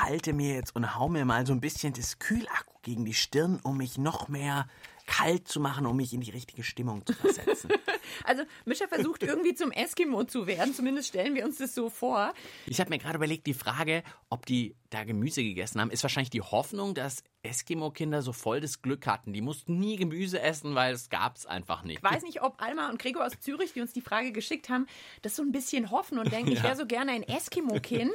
halte 0.00 0.32
mir 0.32 0.56
jetzt 0.56 0.74
und 0.74 0.98
hau 0.98 1.08
mir 1.08 1.24
mal 1.24 1.46
so 1.46 1.52
ein 1.52 1.60
bisschen 1.60 1.92
das 1.92 2.18
Kühlakku 2.18 2.74
gegen 2.82 3.04
die 3.04 3.14
Stirn, 3.14 3.60
um 3.62 3.76
mich 3.76 3.98
noch 3.98 4.28
mehr 4.28 4.66
kalt 5.10 5.48
zu 5.48 5.58
machen, 5.58 5.86
um 5.86 5.96
mich 5.96 6.14
in 6.14 6.20
die 6.20 6.30
richtige 6.30 6.62
Stimmung 6.62 7.04
zu 7.04 7.12
versetzen. 7.14 7.70
Also, 8.24 8.42
Mischa 8.64 8.86
versucht 8.88 9.22
irgendwie 9.22 9.54
zum 9.54 9.70
Eskimo 9.70 10.24
zu 10.24 10.46
werden, 10.46 10.74
zumindest 10.74 11.08
stellen 11.08 11.34
wir 11.36 11.44
uns 11.44 11.58
das 11.58 11.74
so 11.74 11.88
vor. 11.88 12.34
Ich 12.66 12.80
habe 12.80 12.90
mir 12.90 12.98
gerade 12.98 13.16
überlegt, 13.16 13.46
die 13.46 13.54
Frage, 13.54 14.02
ob 14.28 14.46
die 14.46 14.74
da 14.90 15.04
Gemüse 15.04 15.42
gegessen 15.44 15.80
haben, 15.80 15.90
ist 15.90 16.02
wahrscheinlich 16.02 16.28
die 16.30 16.40
Hoffnung, 16.42 16.94
dass 16.94 17.22
Eskimo-Kinder 17.44 18.20
so 18.22 18.32
voll 18.32 18.60
das 18.60 18.82
Glück 18.82 19.06
hatten. 19.06 19.32
Die 19.32 19.40
mussten 19.40 19.78
nie 19.78 19.96
Gemüse 19.96 20.40
essen, 20.40 20.74
weil 20.74 20.92
es 20.92 21.08
gab's 21.08 21.46
einfach 21.46 21.82
nicht. 21.84 21.98
Ich 21.98 22.02
weiß 22.02 22.22
nicht, 22.24 22.42
ob 22.42 22.60
Alma 22.60 22.90
und 22.90 22.98
Gregor 23.00 23.24
aus 23.24 23.38
Zürich, 23.40 23.72
die 23.74 23.80
uns 23.80 23.92
die 23.92 24.02
Frage 24.02 24.32
geschickt 24.32 24.68
haben, 24.68 24.86
das 25.22 25.36
so 25.36 25.42
ein 25.42 25.52
bisschen 25.52 25.90
hoffen 25.92 26.18
und 26.18 26.30
denken, 26.32 26.48
ich 26.52 26.58
Ja. 26.58 26.64
wäre 26.64 26.76
so 26.76 26.86
gerne 26.86 27.12
ein 27.12 27.22
Eskimo-Kind. 27.22 28.12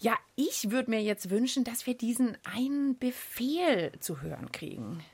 Ja, 0.00 0.14
ich 0.34 0.70
würde 0.70 0.90
mir 0.90 1.02
jetzt 1.02 1.28
wünschen, 1.30 1.62
dass 1.62 1.86
wir 1.86 1.94
diesen 1.94 2.38
einen 2.44 2.98
Befehl 2.98 3.92
zu 4.00 4.22
hören 4.22 4.50
kriegen. 4.50 5.04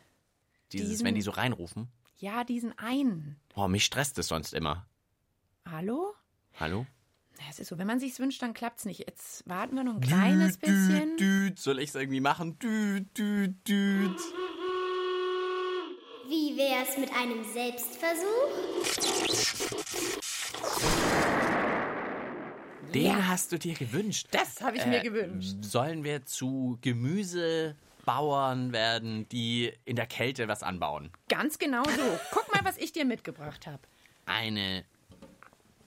Dieses, 0.73 0.89
diesen- 0.91 1.07
wenn 1.07 1.15
die 1.15 1.23
so 1.23 1.31
reinrufen. 1.33 1.89
Ja, 2.19 2.45
diesen 2.45 2.77
einen. 2.79 3.37
Oh, 3.55 3.69
mich 3.69 3.85
stresst 3.85 4.19
es 4.19 4.29
sonst 4.29 4.55
immer. 4.55 4.87
Hallo? 5.69 6.15
Hallo? 6.61 6.87
Es 7.51 7.59
ist 7.59 7.69
so, 7.69 7.79
wenn 7.79 7.87
man 7.87 7.99
sich's 7.99 8.21
wünscht, 8.21 8.41
dann 8.43 8.55
klappt's 8.55 8.85
nicht. 8.85 9.01
Jetzt 9.01 9.49
warten 9.49 9.75
wir 9.75 9.83
noch 9.85 9.95
ein 9.95 10.01
kleines 10.01 10.57
bisschen. 10.59 11.17
Düt, 11.17 11.59
soll 11.59 11.81
ich 11.81 11.89
es 11.89 11.95
irgendwie 11.97 12.21
machen? 12.21 12.59
Düt, 12.61 13.17
düt, 13.19 13.57
düt. 13.67 14.21
Wie 16.29 16.57
wär's 16.57 16.97
mit 16.99 17.11
einem 17.13 17.43
Selbstversuch? 17.53 18.23
Den 22.95 23.07
Ja. 23.07 23.27
hast 23.29 23.51
du 23.53 23.59
dir 23.59 23.75
gewünscht. 23.75 24.29
Das 24.33 24.61
habe 24.61 24.77
ich 24.77 24.85
mir 24.87 25.01
gewünscht. 25.01 25.57
Sollen 25.63 26.05
wir 26.05 26.25
zu 26.27 26.79
Gemüsebauern 28.05 28.73
werden, 28.73 29.29
die 29.29 29.73
in 29.85 29.97
der 29.97 30.07
Kälte 30.07 30.49
was 30.49 30.63
anbauen? 30.63 31.11
Ganz 31.29 31.59
genau 31.59 31.85
so. 31.85 32.19
Guck 32.33 32.53
mal, 32.53 32.65
was 32.65 32.77
ich 32.79 32.93
dir 32.93 33.05
mitgebracht 33.05 33.67
habe. 33.67 33.81
Eine 34.27 34.85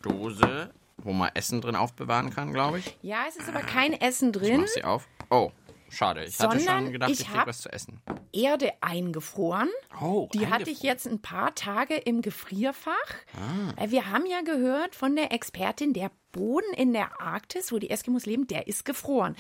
Dose, 0.02 0.72
wo 0.98 1.12
man 1.14 1.32
Essen 1.34 1.62
drin 1.62 1.76
aufbewahren 1.76 2.30
kann, 2.34 2.54
glaube 2.54 2.80
ich. 2.80 2.98
Ja, 3.02 3.26
es 3.28 3.36
ist 3.36 3.50
aber 3.50 3.62
kein 3.62 3.94
Essen 3.94 4.30
Ich 4.30 4.38
drin. 4.42 4.62
mach 4.62 4.68
sie 4.68 4.84
auf. 4.84 5.08
Oh, 5.30 5.52
schade. 5.96 6.24
Ich 6.26 6.40
hatte 6.40 6.58
Sondern 6.60 6.84
schon 6.86 6.94
gedacht, 6.94 7.10
ich 7.12 7.22
ich, 7.22 7.28
krieg 7.28 7.46
was 7.48 7.62
zu 7.62 7.70
essen. 7.72 8.02
Erde 8.32 8.74
eingefroren. 8.82 9.70
Oh, 10.02 10.30
Die 10.34 10.48
hatte 10.48 10.70
ich 10.70 10.82
jetzt 10.84 11.08
ein 11.08 11.22
paar 11.22 11.56
Tage 11.56 11.96
im 11.96 12.22
Gefrierfach. 12.22 12.94
Äh, 13.78 13.90
Wir 13.92 14.10
haben 14.10 14.26
ja 14.26 14.42
gehört 14.42 14.96
von 14.96 15.16
der 15.16 15.32
Expertin, 15.32 15.94
der 15.94 16.12
Boden 16.32 16.74
in 16.76 16.92
der 16.92 17.22
Arktis, 17.22 17.72
wo 17.72 17.80
die 17.80 17.90
Eskimos 17.90 18.26
leben, 18.26 18.46
der 18.48 18.68
ist 18.68 18.84
gefroren. 18.84 19.36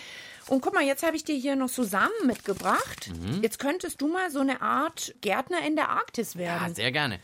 Und 0.47 0.61
guck 0.61 0.73
mal, 0.73 0.83
jetzt 0.85 1.03
habe 1.03 1.17
ich 1.17 1.25
dir 1.25 1.35
hier 1.35 1.55
noch 1.57 1.67
Samen 1.67 2.09
mitgebracht. 2.25 3.09
Mhm. 3.09 3.41
Jetzt 3.43 3.59
könntest 3.59 4.01
du 4.01 4.07
mal 4.07 4.31
so 4.31 4.39
eine 4.39 4.61
Art 4.61 5.13
Gärtner 5.21 5.65
in 5.67 5.75
der 5.75 5.89
Arktis 5.89 6.35
Ja, 6.35 6.39
werden 6.39 6.75
sehr 6.75 6.91
gerne. 6.93 7.19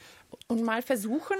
und 0.47 0.63
mal 0.63 0.81
versuchen. 0.81 1.37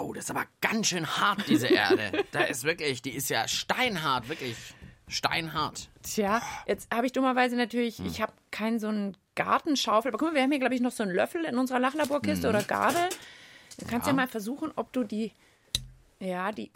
Oh, 0.00 0.12
das 0.12 0.24
ist 0.24 0.30
aber 0.30 0.44
ganz 0.60 0.86
schön 0.86 1.06
hart, 1.06 1.42
diese 1.48 1.66
Erde. 1.66 2.24
da 2.32 2.44
ist 2.44 2.62
wirklich, 2.64 3.02
die 3.02 3.10
ist 3.10 3.28
ja 3.30 3.46
steinhart, 3.48 4.28
wirklich 4.28 4.56
steinhart. 5.08 5.88
Tja, 6.02 6.42
jetzt 6.66 6.92
habe 6.92 7.06
ich 7.06 7.12
dummerweise 7.12 7.56
natürlich, 7.56 7.98
Hm. 7.98 8.06
ich 8.06 8.20
habe 8.20 8.32
keinen 8.50 8.78
so 8.80 8.88
einen 8.88 9.16
Gartenschaufel. 9.34 10.10
Aber 10.10 10.18
guck 10.18 10.28
mal, 10.28 10.34
wir 10.34 10.42
haben 10.42 10.50
hier, 10.50 10.58
glaube 10.60 10.74
ich, 10.74 10.80
noch 10.80 10.92
so 10.92 11.02
einen 11.02 11.12
Löffel 11.14 11.44
in 11.44 11.56
unserer 11.58 11.78
Lachlaborkiste 11.78 12.48
Mhm. 12.48 12.54
oder 12.54 12.64
Gabel. 12.64 13.08
Du 13.78 13.86
kannst 13.86 14.06
ja. 14.06 14.12
Ja. 14.12 14.16
mal 14.16 14.26
versuchen, 14.28 14.72
ob 14.76 14.92
du 14.92 15.04
die, 15.04 15.32
ja, 16.18 16.50
die 16.52 16.72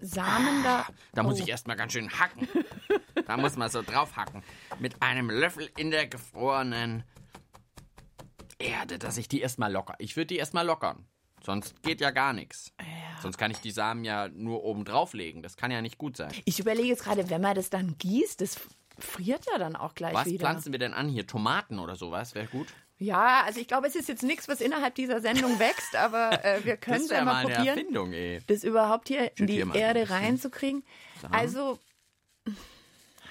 Samen 0.00 0.62
da. 0.64 0.86
Da 1.12 1.22
muss 1.22 1.38
Oh. 1.40 1.42
ich 1.42 1.48
erstmal 1.48 1.76
ganz 1.76 1.92
schön 1.92 2.10
hacken. 2.18 2.48
Da 3.26 3.36
muss 3.36 3.56
man 3.56 3.70
so 3.70 3.82
drauf 3.82 4.16
hacken. 4.16 4.42
Mit 4.78 5.00
einem 5.02 5.30
Löffel 5.30 5.70
in 5.76 5.90
der 5.90 6.06
gefrorenen 6.06 7.04
Erde, 8.58 8.98
dass 8.98 9.16
ich 9.18 9.28
die 9.28 9.40
erstmal 9.40 9.72
locker. 9.72 9.94
Ich 9.98 10.16
würde 10.16 10.26
die 10.28 10.36
erstmal 10.36 10.66
lockern. 10.66 11.04
Sonst 11.42 11.82
geht 11.82 12.00
ja 12.00 12.10
gar 12.10 12.32
nichts. 12.32 12.72
Sonst 13.22 13.38
kann 13.38 13.50
ich 13.50 13.58
die 13.58 13.70
Samen 13.70 14.04
ja 14.04 14.28
nur 14.28 14.62
oben 14.64 14.84
drauflegen. 14.84 15.42
Das 15.42 15.56
kann 15.56 15.70
ja 15.70 15.82
nicht 15.82 15.98
gut 15.98 16.16
sein. 16.16 16.32
Ich 16.44 16.60
überlege 16.60 16.88
jetzt 16.88 17.04
gerade, 17.04 17.28
wenn 17.30 17.40
man 17.40 17.54
das 17.54 17.70
dann 17.70 17.96
gießt, 17.98 18.40
das 18.40 18.56
friert 18.98 19.46
ja 19.50 19.58
dann 19.58 19.76
auch 19.76 19.94
gleich 19.94 20.14
Was 20.14 20.26
wieder. 20.26 20.38
pflanzen 20.40 20.72
wir 20.72 20.78
denn 20.78 20.94
an 20.94 21.08
hier? 21.08 21.26
Tomaten 21.26 21.78
oder 21.78 21.96
sowas? 21.96 22.34
Wäre 22.34 22.46
gut. 22.46 22.68
Ja, 22.98 23.42
also 23.44 23.58
ich 23.60 23.66
glaube, 23.66 23.88
es 23.88 23.96
ist 23.96 24.08
jetzt 24.08 24.22
nichts, 24.22 24.46
was 24.46 24.60
innerhalb 24.60 24.94
dieser 24.94 25.20
Sendung 25.20 25.58
wächst, 25.58 25.96
aber 25.96 26.44
äh, 26.44 26.64
wir 26.64 26.76
können 26.78 27.02
es 27.02 27.10
ja 27.10 27.24
mal 27.24 27.42
probieren, 27.42 27.66
Erfindung, 27.78 28.12
ey. 28.12 28.40
das 28.46 28.62
überhaupt 28.62 29.08
hier 29.08 29.36
in 29.36 29.46
die 29.48 29.54
hier 29.54 29.74
Erde 29.74 30.08
reinzukriegen. 30.10 30.84
Samen. 31.20 31.34
Also 31.34 31.78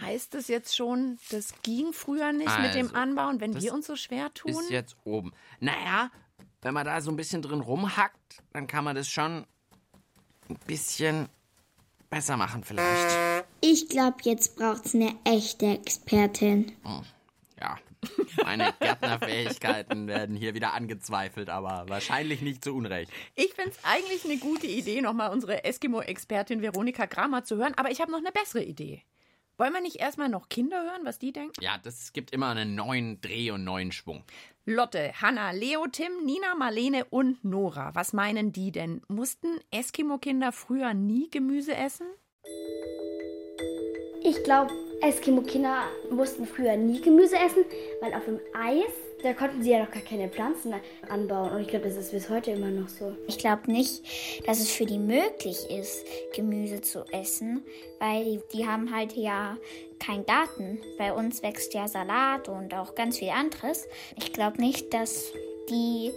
heißt 0.02 0.34
das 0.34 0.48
jetzt 0.50 0.76
schon, 0.76 1.18
das 1.32 1.54
ging 1.64 1.94
früher 1.94 2.34
nicht 2.34 2.60
mit 2.60 2.76
dem 2.76 2.88
Also, 2.88 2.98
Anbauen, 3.00 3.40
wenn 3.40 3.60
wir 3.62 3.74
uns 3.74 3.88
so 3.88 3.96
schwer 3.96 4.34
tun? 4.34 4.52
Ist 4.52 4.70
jetzt 4.70 4.98
oben. 5.06 5.34
Naja, 5.60 6.12
wenn 6.62 6.74
man 6.74 6.86
da 6.86 7.00
so 7.02 7.12
ein 7.12 7.16
bisschen 7.16 7.42
drin 7.42 7.62
rumhackt, 7.62 8.44
dann 8.52 8.68
kann 8.68 8.84
man 8.84 8.96
das 8.96 9.08
schon 9.08 9.46
ein 10.54 10.68
bisschen 10.68 11.30
besser 12.10 12.38
machen 12.38 12.64
vielleicht. 12.64 13.18
Ich 13.62 13.90
glaube, 13.90 14.18
jetzt 14.24 14.56
braucht's 14.56 14.94
eine 14.94 15.16
echte 15.26 15.66
Expertin. 15.66 16.72
Ja, 17.60 17.78
meine 18.44 18.74
Gärtnerfähigkeiten 18.80 20.08
werden 20.08 20.36
hier 20.36 20.54
wieder 20.54 20.74
angezweifelt, 20.74 21.50
aber 21.50 21.86
wahrscheinlich 21.88 22.42
nicht 22.42 22.64
zu 22.64 22.74
Unrecht. 22.76 23.12
Ich 23.36 23.54
finde 23.54 23.72
es 23.72 23.84
eigentlich 23.84 24.26
eine 24.26 24.38
gute 24.38 24.68
Idee, 24.68 25.02
nochmal 25.02 25.32
unsere 25.32 25.64
Eskimo-Expertin 25.64 26.62
Veronika 26.62 27.08
Kramer 27.08 27.44
zu 27.44 27.58
hören, 27.58 27.74
aber 27.78 27.92
ich 27.92 28.02
habe 28.02 28.12
noch 28.12 28.20
eine 28.20 28.32
bessere 28.32 28.64
Idee. 28.64 29.02
Wollen 29.58 29.74
wir 29.74 29.82
nicht 29.82 29.98
erstmal 29.98 30.30
noch 30.30 30.50
Kinder 30.50 30.84
hören, 30.84 31.02
was 31.04 31.20
die 31.20 31.32
denken? 31.32 31.54
Ja, 31.62 31.78
das 31.78 32.12
gibt 32.12 32.32
immer 32.32 32.50
einen 32.50 32.76
neuen 32.76 33.22
Dreh 33.22 33.52
und 33.52 33.64
neuen 33.64 33.92
Schwung. 33.92 34.24
Lotte, 34.66 35.12
Hanna, 35.22 35.52
Leo, 35.52 35.88
Tim, 35.88 36.24
Nina, 36.24 36.56
Marlene 36.56 37.04
und 37.10 37.44
Nora. 37.44 37.94
Was 37.96 38.14
meinen 38.14 38.54
die 38.54 38.72
denn? 38.72 39.02
Mussten 39.10 39.60
Eskimo-Kinder 39.72 40.54
früher 40.54 40.94
nie 40.94 41.30
Gemüse 41.30 41.76
essen? 41.76 42.08
Ich 44.22 44.42
glaube, 44.46 44.72
Eskimo-Kinder 45.04 45.84
mussten 46.12 46.46
früher 46.46 46.78
nie 46.78 47.02
Gemüse 47.02 47.36
essen, 47.36 47.66
weil 48.00 48.14
auf 48.14 48.24
dem 48.24 48.40
Eis, 48.54 48.92
da 49.22 49.34
konnten 49.34 49.62
sie 49.62 49.72
ja 49.72 49.80
noch 49.84 49.92
gar 49.92 50.02
keine 50.02 50.30
Pflanzen 50.30 50.74
anbauen. 51.10 51.52
Und 51.52 51.62
ich 51.62 51.68
glaube, 51.68 51.86
das 51.86 51.98
ist 51.98 52.12
bis 52.12 52.30
heute 52.30 52.52
immer 52.52 52.70
noch 52.70 52.88
so. 52.88 53.14
Ich 53.28 53.38
glaube 53.38 53.70
nicht, 53.70 54.02
dass 54.48 54.60
es 54.60 54.72
für 54.72 54.86
die 54.86 55.00
möglich 55.00 55.58
ist, 55.70 56.06
Gemüse 56.34 56.80
zu 56.82 57.04
essen, 57.12 57.66
weil 58.00 58.24
die, 58.24 58.40
die 58.54 58.66
haben 58.66 58.96
halt 58.96 59.14
ja 59.14 59.58
keinen 60.00 60.26
Garten. 60.26 60.80
Bei 60.98 61.12
uns 61.12 61.44
wächst 61.44 61.74
ja 61.74 61.88
Salat 61.90 62.48
und 62.48 62.74
auch 62.74 62.96
ganz 62.96 63.20
viel 63.20 63.30
anderes. 63.30 63.88
Ich 64.18 64.32
glaube 64.32 64.62
nicht, 64.62 64.94
dass 64.94 65.34
die 65.70 66.12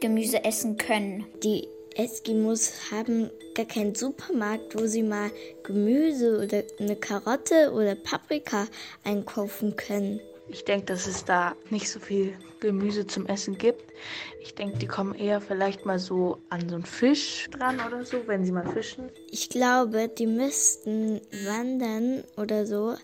Gemüse 0.00 0.44
essen 0.44 0.78
können. 0.78 1.26
Die 1.42 1.68
Eskimos 1.96 2.72
haben 2.90 3.30
gar 3.54 3.66
keinen 3.66 3.94
Supermarkt, 3.94 4.74
wo 4.78 4.86
sie 4.86 5.02
mal 5.02 5.30
Gemüse 5.62 6.42
oder 6.44 6.62
eine 6.80 6.96
Karotte 6.96 7.72
oder 7.72 7.94
Paprika 7.94 8.66
einkaufen 9.04 9.76
können. 9.76 10.20
Ich 10.48 10.64
denke, 10.64 10.86
dass 10.86 11.06
es 11.06 11.24
da 11.24 11.54
nicht 11.70 11.88
so 11.88 12.00
viel 12.00 12.36
Gemüse 12.60 13.06
zum 13.06 13.26
Essen 13.26 13.56
gibt. 13.56 13.92
Ich 14.40 14.54
denke, 14.54 14.78
die 14.78 14.86
kommen 14.86 15.14
eher 15.14 15.40
vielleicht 15.40 15.86
mal 15.86 15.98
so 15.98 16.38
an 16.50 16.68
so 16.68 16.74
einen 16.74 16.84
Fisch 16.84 17.48
dran 17.50 17.80
oder 17.86 18.04
so, 18.04 18.26
wenn 18.26 18.44
sie 18.44 18.52
mal 18.52 18.66
fischen. 18.66 19.10
Ich 19.30 19.48
glaube, 19.48 20.08
die 20.08 20.26
müssten 20.26 21.20
wandern 21.46 22.24
oder 22.36 22.66
so, 22.66 22.94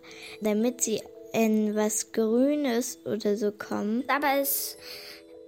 damit 0.41 0.83
sie 0.83 1.01
in 1.33 1.75
was 1.77 2.13
Grünes 2.13 2.99
oder 3.07 3.37
so 3.37 3.53
kommen. 3.53 4.05
Aber 4.09 4.41
es 4.41 4.77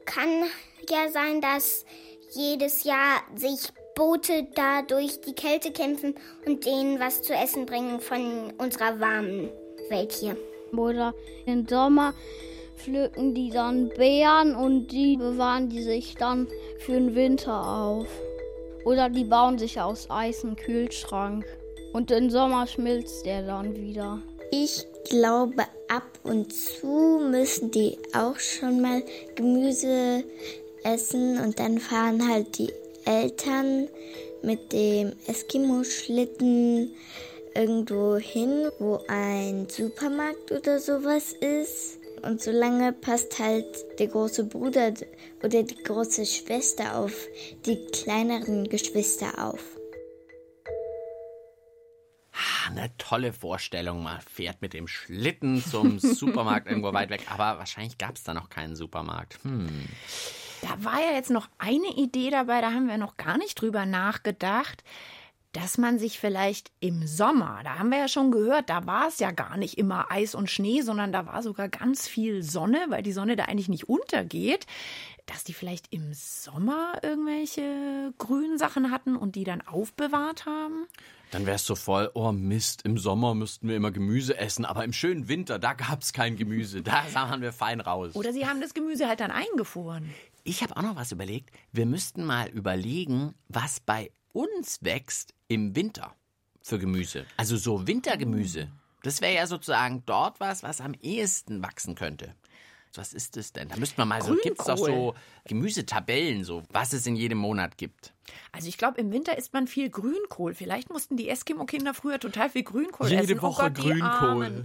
kann 0.05 0.45
ja 0.89 1.09
sein, 1.11 1.41
dass 1.41 1.85
jedes 2.35 2.85
Jahr 2.85 3.23
sich 3.37 3.69
Boote 3.95 4.47
da 4.55 4.83
durch 4.83 5.21
die 5.21 5.35
Kälte 5.35 5.71
kämpfen 5.71 6.15
und 6.47 6.65
denen 6.65 6.99
was 6.99 7.23
zu 7.23 7.35
essen 7.35 7.67
bringen 7.67 8.01
von 8.01 8.53
unserer 8.59 8.99
warmen 9.01 9.51
Welt 9.91 10.13
hier. 10.13 10.37
Oder 10.77 11.15
im 11.45 11.67
Sommer 11.69 12.15
pflücken 12.77 13.35
die 13.35 13.51
dann 13.51 13.91
Beeren 13.91 14.55
und 14.55 14.89
die 14.89 15.17
bewahren 15.17 15.69
die 15.69 15.83
sich 15.83 16.15
dann 16.15 16.49
für 16.79 16.93
den 16.93 17.15
Winter 17.15 17.67
auf. 17.67 18.07
Oder 18.85 19.11
die 19.11 19.25
bauen 19.25 19.59
sich 19.59 19.81
aus 19.81 20.11
Eis 20.11 20.45
einen 20.45 20.57
Kühlschrank. 20.57 21.45
Und 21.93 22.11
im 22.11 22.31
Sommer 22.31 22.67
schmilzt 22.67 23.27
der 23.27 23.43
dann 23.43 23.77
wieder. 23.77 24.23
Ich 24.51 24.87
glaube, 25.09 25.65
ab 25.89 26.19
und 26.25 26.53
zu 26.53 27.21
müssen 27.31 27.71
die 27.71 27.99
auch 28.15 28.39
schon 28.39 28.81
mal 28.81 29.03
Gemüse 29.35 30.25
essen 30.85 31.39
und 31.39 31.59
dann 31.59 31.79
fahren 31.79 32.29
halt 32.29 32.59
die 32.59 32.73
Eltern 33.05 33.89
mit 34.43 34.73
dem 34.73 35.13
Eskimo-Schlitten 35.27 36.91
irgendwo 37.55 38.17
hin, 38.17 38.71
wo 38.79 39.01
ein 39.09 39.69
Supermarkt 39.69 40.53
oder 40.53 40.79
sowas 40.79 41.33
ist. 41.33 41.99
Und 42.23 42.41
solange 42.41 42.93
passt 42.93 43.39
halt 43.41 43.67
der 43.99 44.07
große 44.07 44.45
Bruder 44.45 44.95
oder 45.43 45.63
die 45.65 45.83
große 45.83 46.25
Schwester 46.25 46.97
auf 46.97 47.13
die 47.67 47.85
kleineren 47.87 48.69
Geschwister 48.69 49.45
auf. 49.45 49.61
Ah, 52.33 52.71
Eine 52.71 52.97
tolle 52.97 53.33
Vorstellung. 53.33 54.05
Man 54.05 54.21
fährt 54.21 54.63
mit 54.63 54.73
dem 54.73 54.87
Schlitten 54.87 55.65
zum 55.65 55.99
Supermarkt 55.99 56.69
irgendwo 56.69 56.93
weit 56.93 57.11
weg. 57.11 57.23
Aber 57.29 57.59
wahrscheinlich 57.59 57.99
gab 57.99 58.15
es 58.15 58.23
da 58.23 58.35
noch 58.35 58.51
keinen 58.51 58.77
Supermarkt. 58.77 59.39
Hm. 59.43 59.69
Da 60.63 60.85
war 60.85 61.01
ja 61.01 61.13
jetzt 61.15 61.31
noch 61.31 61.49
eine 61.59 61.89
Idee 61.97 62.31
dabei, 62.31 62.61
da 62.61 62.73
haben 62.73 62.89
wir 62.89 62.97
noch 62.97 63.17
gar 63.17 63.37
nicht 63.37 63.61
drüber 63.61 63.85
nachgedacht, 63.85 64.85
dass 65.53 65.77
man 65.77 65.99
sich 65.99 66.19
vielleicht 66.19 66.71
im 66.81 67.07
Sommer, 67.07 67.61
da 67.63 67.79
haben 67.79 67.91
wir 67.91 67.99
ja 67.99 68.09
schon 68.09 68.31
gehört, 68.31 68.71
da 68.71 68.87
war 68.87 69.09
es 69.09 69.19
ja 69.19 69.33
gar 69.33 69.59
nicht 69.59 69.77
immer 69.77 70.11
Eis 70.11 70.35
und 70.35 70.49
Schnee, 70.49 70.81
sondern 70.81 71.13
da 71.13 71.27
war 71.27 71.43
sogar 71.43 71.69
ganz 71.69 72.09
viel 72.09 72.43
Sonne, 72.43 72.87
weil 72.89 73.03
die 73.03 73.13
Sonne 73.13 73.37
da 73.37 73.45
eigentlich 73.45 73.69
nicht 73.69 73.89
untergeht, 73.89 74.67
dass 75.27 75.45
die 75.45 75.53
vielleicht 75.53 75.93
im 75.93 76.15
Sommer 76.15 76.95
irgendwelche 77.03 78.15
grünen 78.19 78.57
Sachen 78.57 78.91
hatten 78.91 79.17
und 79.17 79.35
die 79.35 79.45
dann 79.45 79.61
aufbewahrt 79.61 80.47
haben. 80.47 80.87
Dann 81.33 81.45
wär's 81.47 81.67
so 81.67 81.75
voll, 81.75 82.11
oh 82.15 82.33
Mist, 82.33 82.83
im 82.85 82.99
Sommer 82.99 83.35
müssten 83.35 83.69
wir 83.69 83.77
immer 83.77 83.91
Gemüse 83.91 84.37
essen, 84.37 84.65
aber 84.65 84.85
im 84.85 84.93
schönen 84.93 85.29
Winter, 85.29 85.59
da 85.59 85.73
gab's 85.73 86.13
kein 86.13 86.37
Gemüse. 86.37 86.83
Da 86.83 87.05
sahen 87.11 87.41
wir 87.41 87.53
fein 87.53 87.81
raus. 87.81 88.15
Oder 88.15 88.33
sie 88.33 88.47
haben 88.47 88.61
das 88.61 88.75
Gemüse 88.75 89.09
halt 89.09 89.21
dann 89.21 89.31
eingefroren. 89.31 90.13
Ich 90.45 90.63
habe 90.63 90.77
auch 90.77 90.83
noch 90.83 90.97
was 90.97 91.13
überlegt. 91.13 91.51
Wir 91.73 91.87
müssten 91.87 92.25
mal 92.25 92.49
überlegen, 92.49 93.35
was 93.49 93.81
bei 93.81 94.11
uns 94.33 94.79
wächst 94.83 95.35
im 95.49 95.77
Winter 95.77 96.15
für 96.63 96.79
Gemüse. 96.79 97.27
Also 97.37 97.57
so 97.57 97.87
Wintergemüse. 97.87 98.69
Das 99.03 99.21
wäre 99.21 99.35
ja 99.35 99.47
sozusagen 99.47 100.03
dort 100.07 100.41
was, 100.41 100.63
was 100.63 100.81
am 100.81 100.95
ehesten 100.95 101.63
wachsen 101.63 101.95
könnte. 101.95 102.35
Was 102.95 103.15
ist 103.15 103.37
das 103.37 103.53
denn? 103.53 103.69
Da 103.69 103.77
müsste 103.77 103.99
man 103.99 104.09
mal 104.09 104.23
so, 104.23 104.37
gibt 104.37 104.61
es 104.61 104.67
doch 104.67 104.77
so. 104.77 105.15
Gemüsetabellen, 105.47 106.45
so 106.45 106.63
was 106.71 106.93
es 106.93 107.07
in 107.07 107.17
jedem 107.17 107.39
Monat 107.39 107.79
gibt. 107.79 108.13
Also 108.53 108.69
ich 108.69 108.77
glaube, 108.77 109.01
im 109.01 109.11
Winter 109.13 109.37
isst 109.39 109.55
man 109.55 109.67
viel 109.67 109.89
Grünkohl. 109.89 110.55
Vielleicht 110.55 110.91
mussten 110.91 111.17
die 111.17 111.29
Eskimo-Kinder 111.29 111.95
früher 111.95 112.21
total 112.21 112.51
viel 112.51 112.65
Grünkohl 112.65 113.09
Jede 113.09 113.23
essen. 113.23 113.43
Woche 113.43 113.63
oh 113.63 113.65
Gott, 113.65 113.75
Grünkohl. 113.75 114.65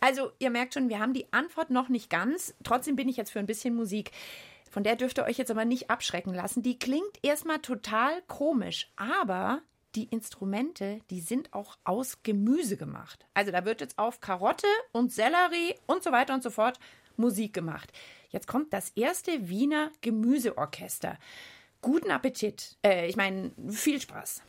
Also 0.00 0.30
ihr 0.38 0.50
merkt 0.50 0.74
schon, 0.74 0.88
wir 0.88 0.98
haben 0.98 1.14
die 1.14 1.32
Antwort 1.32 1.70
noch 1.70 1.88
nicht 1.88 2.10
ganz. 2.10 2.54
Trotzdem 2.64 2.96
bin 2.96 3.08
ich 3.08 3.16
jetzt 3.16 3.30
für 3.30 3.38
ein 3.38 3.46
bisschen 3.46 3.74
Musik. 3.74 4.12
Von 4.70 4.82
der 4.82 4.96
dürft 4.96 5.18
ihr 5.18 5.24
euch 5.24 5.38
jetzt 5.38 5.50
aber 5.50 5.64
nicht 5.64 5.90
abschrecken 5.90 6.34
lassen. 6.34 6.62
Die 6.62 6.78
klingt 6.78 7.18
erstmal 7.22 7.58
total 7.58 8.22
komisch, 8.26 8.90
aber 8.96 9.62
die 9.94 10.04
Instrumente, 10.04 11.00
die 11.10 11.20
sind 11.20 11.52
auch 11.54 11.76
aus 11.84 12.22
Gemüse 12.22 12.76
gemacht. 12.76 13.26
Also 13.34 13.50
da 13.50 13.64
wird 13.64 13.80
jetzt 13.80 13.98
auf 13.98 14.20
Karotte 14.20 14.66
und 14.92 15.12
Sellerie 15.12 15.74
und 15.86 16.02
so 16.02 16.12
weiter 16.12 16.34
und 16.34 16.42
so 16.42 16.50
fort 16.50 16.78
Musik 17.16 17.52
gemacht. 17.52 17.92
Jetzt 18.30 18.46
kommt 18.46 18.72
das 18.72 18.90
erste 18.90 19.48
Wiener 19.48 19.90
Gemüseorchester. 20.02 21.18
Guten 21.80 22.10
Appetit. 22.10 22.76
Äh, 22.84 23.08
ich 23.08 23.16
meine, 23.16 23.52
viel 23.70 24.00
Spaß. 24.00 24.42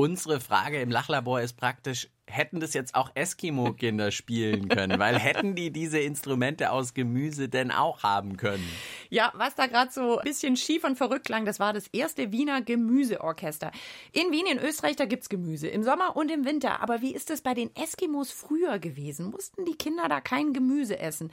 Unsere 0.00 0.40
Frage 0.40 0.80
im 0.80 0.90
Lachlabor 0.90 1.42
ist 1.42 1.58
praktisch, 1.58 2.08
hätten 2.26 2.58
das 2.58 2.72
jetzt 2.72 2.94
auch 2.94 3.10
Eskimo-Kinder 3.14 4.10
spielen 4.10 4.70
können? 4.70 4.98
Weil 4.98 5.18
hätten 5.18 5.54
die 5.54 5.70
diese 5.70 5.98
Instrumente 5.98 6.70
aus 6.70 6.94
Gemüse 6.94 7.50
denn 7.50 7.70
auch 7.70 8.02
haben 8.02 8.38
können? 8.38 8.66
Ja, 9.10 9.30
was 9.34 9.56
da 9.56 9.66
gerade 9.66 9.92
so 9.92 10.16
ein 10.16 10.24
bisschen 10.24 10.56
schief 10.56 10.84
und 10.84 10.96
verrückt 10.96 11.26
klang, 11.26 11.44
das 11.44 11.60
war 11.60 11.74
das 11.74 11.86
erste 11.88 12.32
Wiener 12.32 12.62
Gemüseorchester. 12.62 13.72
In 14.12 14.32
Wien, 14.32 14.46
in 14.50 14.58
Österreich, 14.58 14.96
da 14.96 15.04
gibt's 15.04 15.28
Gemüse. 15.28 15.68
Im 15.68 15.82
Sommer 15.82 16.16
und 16.16 16.30
im 16.30 16.46
Winter. 16.46 16.80
Aber 16.80 17.02
wie 17.02 17.14
ist 17.14 17.30
es 17.30 17.42
bei 17.42 17.52
den 17.52 17.68
Eskimos 17.76 18.30
früher 18.30 18.78
gewesen? 18.78 19.30
Mussten 19.30 19.66
die 19.66 19.76
Kinder 19.76 20.08
da 20.08 20.22
kein 20.22 20.54
Gemüse 20.54 20.98
essen? 20.98 21.30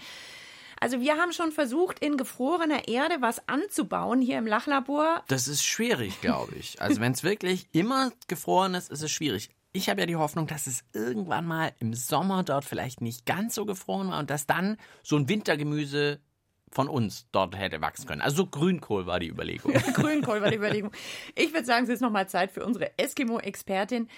Also 0.80 1.02
wir 1.02 1.18
haben 1.18 1.34
schon 1.34 1.52
versucht, 1.52 2.00
in 2.00 2.18
gefrorener 2.18 2.88
Erde 2.88 3.18
was 3.20 3.48
anzubauen 3.48 4.22
hier 4.22 4.38
im 4.38 4.48
Lachlabor. 4.48 5.24
Das 5.28 5.48
ist 5.48 5.64
schwierig, 5.64 6.22
glaube 6.22 6.56
ich. 6.56 6.82
Also 6.82 7.02
wenn 7.02 7.14
es 7.14 7.24
wirklich 7.24 7.68
immer 7.72 8.12
gefroren 8.28 8.76
ist, 8.76 8.92
ist 8.92 9.02
es 9.02 9.12
schwierig. 9.12 9.50
Ich 9.74 9.90
habe 9.90 10.02
ja 10.02 10.06
die 10.08 10.16
Hoffnung, 10.16 10.48
dass 10.48 10.68
es 10.68 10.84
irgendwann 10.94 11.46
mal 11.46 11.72
im 11.80 11.94
Sommer 11.94 12.44
dort 12.44 12.66
vielleicht 12.66 13.02
nicht 13.02 13.26
ganz 13.26 13.56
so 13.56 13.66
gefroren 13.66 14.10
war 14.10 14.20
und 14.20 14.30
dass 14.30 14.48
dann 14.48 14.78
so 15.04 15.18
ein 15.18 15.30
Wintergemüse 15.30 16.20
von 16.72 16.90
uns 16.90 17.28
dort 17.32 17.58
hätte 17.58 17.82
wachsen 17.82 18.08
können. 18.08 18.22
Also 18.22 18.38
so 18.38 18.46
Grünkohl 18.48 19.06
war 19.06 19.20
die 19.20 19.30
Überlegung. 19.30 19.74
Grünkohl 19.94 20.42
war 20.42 20.50
die 20.50 20.58
Überlegung. 20.58 20.92
Ich 21.36 21.54
würde 21.54 21.66
sagen, 21.66 21.86
es 21.86 21.90
ist 21.90 22.02
nochmal 22.02 22.28
Zeit 22.28 22.52
für 22.52 22.66
unsere 22.66 22.98
Eskimo-Expertin. 22.98 24.10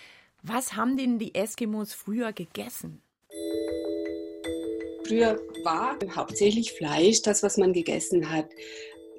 Was 0.41 0.75
haben 0.75 0.97
denn 0.97 1.19
die 1.19 1.35
Eskimos 1.35 1.93
früher 1.93 2.31
gegessen? 2.33 3.01
Früher 5.09 5.41
war 5.63 5.97
hauptsächlich 6.15 6.73
Fleisch 6.73 7.23
das, 7.23 7.41
was 7.41 7.57
man 7.57 7.73
gegessen 7.73 8.29
hat. 8.29 8.47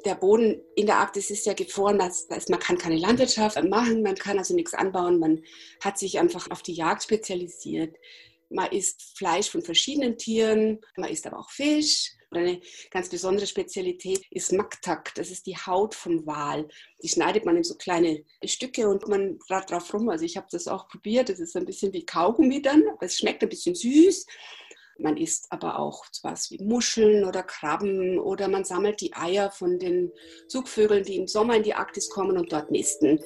Der 0.05 0.15
Boden 0.15 0.63
in 0.77 0.87
der 0.87 0.99
Arktis 0.99 1.31
ist 1.31 1.47
ja 1.47 1.53
gefroren, 1.53 1.99
das 1.99 2.29
heißt, 2.31 2.49
man 2.49 2.61
kann 2.61 2.79
keine 2.79 2.97
Landwirtschaft 2.97 3.61
machen, 3.65 4.03
man 4.03 4.15
kann 4.15 4.39
also 4.39 4.55
nichts 4.55 4.73
anbauen, 4.73 5.19
man 5.19 5.43
hat 5.83 5.99
sich 5.99 6.21
einfach 6.21 6.49
auf 6.53 6.63
die 6.63 6.75
Jagd 6.75 7.03
spezialisiert. 7.03 7.97
Man 8.51 8.71
isst 8.71 9.19
Fleisch 9.19 9.51
von 9.51 9.63
verschiedenen 9.63 10.17
Tieren, 10.17 10.81
man 10.97 11.11
isst 11.11 11.27
aber 11.27 11.41
auch 11.41 11.51
Fisch. 11.51 12.13
Und 12.31 12.39
eine 12.39 12.61
ganz 12.93 13.09
besondere 13.09 13.49
Spezialität 13.49 14.23
ist 14.31 14.53
Maktak, 14.53 15.13
das 15.17 15.33
ist 15.33 15.47
die 15.47 15.57
Haut 15.57 15.97
vom 15.97 16.25
Wal. 16.25 16.69
Die 17.03 17.09
schneidet 17.09 17.45
man 17.45 17.57
in 17.57 17.65
so 17.65 17.75
kleine 17.75 18.25
Stücke 18.45 18.89
und 18.89 19.09
man 19.09 19.41
rat 19.49 19.73
drauf 19.73 19.93
rum. 19.93 20.09
Also 20.09 20.25
ich 20.25 20.37
habe 20.37 20.47
das 20.53 20.69
auch 20.69 20.87
probiert, 20.87 21.29
das 21.29 21.41
ist 21.41 21.57
ein 21.57 21.67
bisschen 21.67 21.93
wie 21.93 22.07
Kaugummi 22.07 22.63
dann, 22.63 22.85
aber 22.89 23.07
es 23.07 23.19
schmeckt 23.19 23.43
ein 23.43 23.49
bisschen 23.49 23.75
süß. 23.75 24.27
Man 25.01 25.17
isst 25.17 25.47
aber 25.51 25.79
auch 25.79 26.05
was 26.23 26.51
wie 26.51 26.63
Muscheln 26.63 27.25
oder 27.25 27.43
Krabben 27.43 28.19
oder 28.19 28.49
man 28.49 28.65
sammelt 28.65 29.01
die 29.01 29.15
Eier 29.15 29.51
von 29.51 29.79
den 29.79 30.13
Zugvögeln, 30.49 31.05
die 31.05 31.17
im 31.17 31.27
Sommer 31.27 31.57
in 31.57 31.63
die 31.63 31.75
Arktis 31.75 32.11
kommen 32.11 32.37
und 32.37 32.53
dort 32.53 32.71
nisten. 32.71 33.21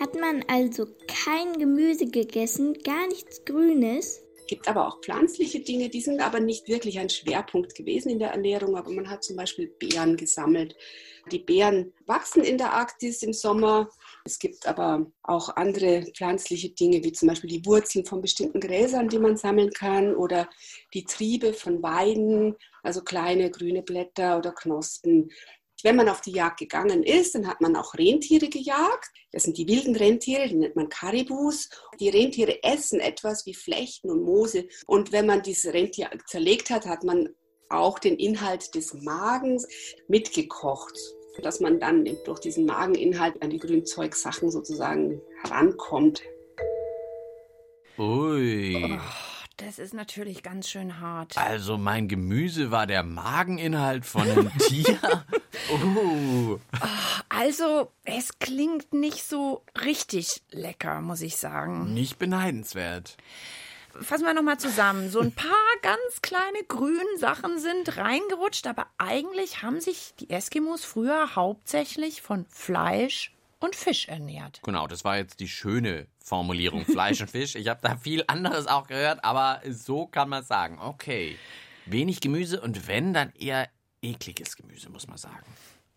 Hat 0.00 0.14
man 0.14 0.44
also 0.48 0.86
kein 1.06 1.58
Gemüse 1.58 2.06
gegessen, 2.06 2.74
gar 2.84 3.06
nichts 3.08 3.44
Grünes? 3.44 4.22
Gibt 4.48 4.66
aber 4.66 4.88
auch 4.88 5.00
pflanzliche 5.00 5.60
Dinge, 5.60 5.88
die 5.90 6.00
sind 6.00 6.20
aber 6.20 6.40
nicht 6.40 6.66
wirklich 6.66 6.98
ein 6.98 7.10
Schwerpunkt 7.10 7.76
gewesen 7.76 8.10
in 8.10 8.18
der 8.18 8.30
Ernährung, 8.30 8.76
aber 8.76 8.90
man 8.90 9.08
hat 9.08 9.22
zum 9.22 9.36
Beispiel 9.36 9.68
Beeren 9.68 10.16
gesammelt. 10.16 10.74
Die 11.30 11.38
Beeren 11.38 11.92
wachsen 12.06 12.42
in 12.42 12.58
der 12.58 12.72
Arktis 12.72 13.22
im 13.22 13.34
Sommer. 13.34 13.90
Es 14.24 14.38
gibt 14.38 14.66
aber 14.66 15.06
auch 15.22 15.50
andere 15.56 16.06
pflanzliche 16.14 16.70
Dinge, 16.70 17.04
wie 17.04 17.12
zum 17.12 17.28
Beispiel 17.28 17.50
die 17.50 17.66
Wurzeln 17.66 18.06
von 18.06 18.22
bestimmten 18.22 18.60
Gräsern, 18.60 19.08
die 19.08 19.18
man 19.18 19.36
sammeln 19.36 19.70
kann, 19.70 20.16
oder 20.16 20.48
die 20.94 21.04
Triebe 21.04 21.52
von 21.52 21.82
Weiden, 21.82 22.56
also 22.82 23.02
kleine 23.02 23.50
grüne 23.50 23.82
Blätter 23.82 24.38
oder 24.38 24.52
Knospen. 24.52 25.30
Wenn 25.84 25.96
man 25.96 26.08
auf 26.08 26.20
die 26.20 26.32
Jagd 26.32 26.58
gegangen 26.58 27.02
ist, 27.02 27.34
dann 27.34 27.46
hat 27.46 27.60
man 27.60 27.76
auch 27.76 27.94
Rentiere 27.94 28.48
gejagt. 28.48 29.10
Das 29.32 29.44
sind 29.44 29.58
die 29.58 29.68
wilden 29.68 29.94
Rentiere, 29.94 30.48
die 30.48 30.56
nennt 30.56 30.74
man 30.74 30.88
Karibus. 30.88 31.68
Die 32.00 32.08
Rentiere 32.08 32.62
essen 32.64 32.98
etwas 32.98 33.46
wie 33.46 33.54
Flechten 33.54 34.10
und 34.10 34.24
Moose. 34.24 34.66
Und 34.86 35.12
wenn 35.12 35.26
man 35.26 35.42
dieses 35.42 35.72
Rentier 35.72 36.10
zerlegt 36.26 36.70
hat, 36.70 36.86
hat 36.86 37.04
man 37.04 37.28
auch 37.70 37.98
den 37.98 38.16
Inhalt 38.16 38.74
des 38.74 38.94
Magens 38.94 39.68
mitgekocht, 40.08 40.94
dass 41.42 41.60
man 41.60 41.78
dann 41.78 42.08
durch 42.24 42.40
diesen 42.40 42.66
Mageninhalt 42.66 43.40
an 43.42 43.50
die 43.50 43.58
Grünzeugsachen 43.58 44.50
sozusagen 44.50 45.20
herankommt. 45.42 46.22
Ui. 47.98 48.76
Oh, 48.76 48.98
das 49.56 49.80
ist 49.80 49.92
natürlich 49.92 50.44
ganz 50.44 50.68
schön 50.68 51.00
hart. 51.00 51.36
Also 51.36 51.78
mein 51.78 52.06
Gemüse 52.06 52.70
war 52.70 52.86
der 52.86 53.02
Mageninhalt 53.02 54.06
von 54.06 54.22
einem 54.22 54.56
Tier. 54.58 54.98
Oh. 55.70 56.58
Also, 57.28 57.90
es 58.04 58.38
klingt 58.38 58.92
nicht 58.92 59.24
so 59.24 59.62
richtig 59.84 60.42
lecker, 60.50 61.00
muss 61.00 61.20
ich 61.20 61.36
sagen. 61.36 61.94
Nicht 61.94 62.18
beneidenswert. 62.18 63.16
Fassen 64.00 64.24
wir 64.24 64.34
nochmal 64.34 64.58
zusammen. 64.58 65.10
So 65.10 65.20
ein 65.20 65.32
paar 65.32 65.48
ganz 65.82 66.22
kleine 66.22 66.64
grüne 66.68 67.18
Sachen 67.18 67.58
sind 67.58 67.96
reingerutscht, 67.96 68.66
aber 68.66 68.86
eigentlich 68.98 69.62
haben 69.62 69.80
sich 69.80 70.14
die 70.20 70.30
Eskimos 70.30 70.84
früher 70.84 71.34
hauptsächlich 71.36 72.22
von 72.22 72.46
Fleisch 72.48 73.32
und 73.60 73.74
Fisch 73.74 74.08
ernährt. 74.08 74.60
Genau, 74.62 74.86
das 74.86 75.04
war 75.04 75.16
jetzt 75.16 75.40
die 75.40 75.48
schöne 75.48 76.06
Formulierung. 76.18 76.84
Fleisch 76.84 77.20
und 77.20 77.30
Fisch. 77.30 77.54
Ich 77.56 77.68
habe 77.68 77.80
da 77.82 77.96
viel 77.96 78.24
anderes 78.26 78.66
auch 78.66 78.86
gehört, 78.86 79.24
aber 79.24 79.60
so 79.68 80.06
kann 80.06 80.28
man 80.28 80.44
sagen. 80.44 80.78
Okay. 80.80 81.36
Wenig 81.86 82.20
Gemüse 82.20 82.60
und 82.60 82.86
wenn, 82.86 83.14
dann 83.14 83.32
eher 83.38 83.68
ekliges 84.02 84.56
Gemüse, 84.56 84.90
muss 84.90 85.08
man 85.08 85.18
sagen. 85.18 85.44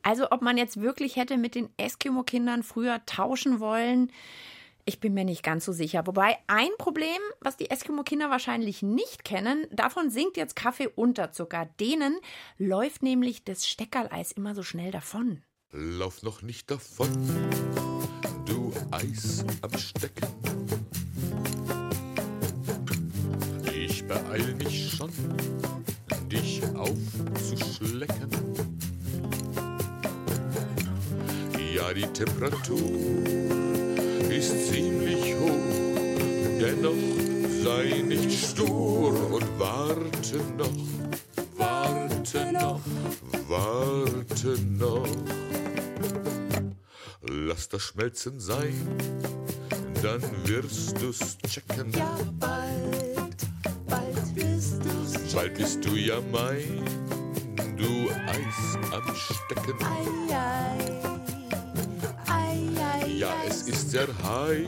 Also, 0.03 0.31
ob 0.31 0.41
man 0.41 0.57
jetzt 0.57 0.81
wirklich 0.81 1.15
hätte 1.15 1.37
mit 1.37 1.55
den 1.55 1.69
Eskimo-Kindern 1.77 2.63
früher 2.63 3.05
tauschen 3.05 3.59
wollen, 3.59 4.11
ich 4.85 4.99
bin 4.99 5.13
mir 5.13 5.25
nicht 5.25 5.43
ganz 5.43 5.65
so 5.65 5.71
sicher. 5.71 6.07
Wobei 6.07 6.37
ein 6.47 6.71
Problem, 6.77 7.19
was 7.39 7.57
die 7.57 7.69
Eskimo-Kinder 7.69 8.29
wahrscheinlich 8.29 8.81
nicht 8.81 9.23
kennen, 9.23 9.67
davon 9.71 10.09
singt 10.09 10.37
jetzt 10.37 10.55
Kaffeeunterzucker. 10.55 11.69
Denen 11.79 12.17
läuft 12.57 13.03
nämlich 13.03 13.43
das 13.43 13.67
Steckerleis 13.67 14.31
immer 14.31 14.55
so 14.55 14.63
schnell 14.63 14.91
davon. 14.91 15.43
Lauf 15.71 16.23
noch 16.23 16.41
nicht 16.41 16.69
davon, 16.69 17.09
du 18.45 18.73
Eis 18.91 19.45
am 19.61 19.77
Stecken. 19.77 20.27
Ich 23.73 24.05
beeil 24.05 24.55
mich 24.55 24.91
schon, 24.91 25.11
aufzuschlecken. 26.81 28.29
Ja, 31.75 31.93
die 31.93 32.07
Temperatur 32.07 32.79
ist 34.29 34.71
ziemlich 34.71 35.35
hoch, 35.35 35.51
dennoch 36.59 36.95
sei 37.63 38.01
nicht 38.01 38.31
stur 38.31 39.31
und 39.31 39.47
warte 39.59 40.37
noch, 40.57 40.71
warte 41.57 42.51
noch, 42.51 42.81
warte 43.47 44.61
noch. 44.61 45.07
Lass 47.23 47.69
das 47.69 47.83
Schmelzen 47.83 48.39
sein, 48.39 48.73
dann 50.01 50.21
wirst 50.45 51.01
du's 51.01 51.37
checken. 51.47 51.91
Ja, 51.93 52.17
Bald 55.41 55.55
bist 55.55 55.83
du 55.83 55.95
ja 55.95 56.21
mein, 56.31 56.85
du 57.75 58.11
Eis 58.27 58.77
am 58.91 59.15
Stecken. 59.15 59.75
Ei, 59.83 60.35
ei, 60.35 60.77
ei, 62.27 62.59
ei, 62.79 63.07
ja, 63.07 63.33
es 63.47 63.63
ist 63.63 63.89
sehr 63.89 64.07
heiß 64.21 64.67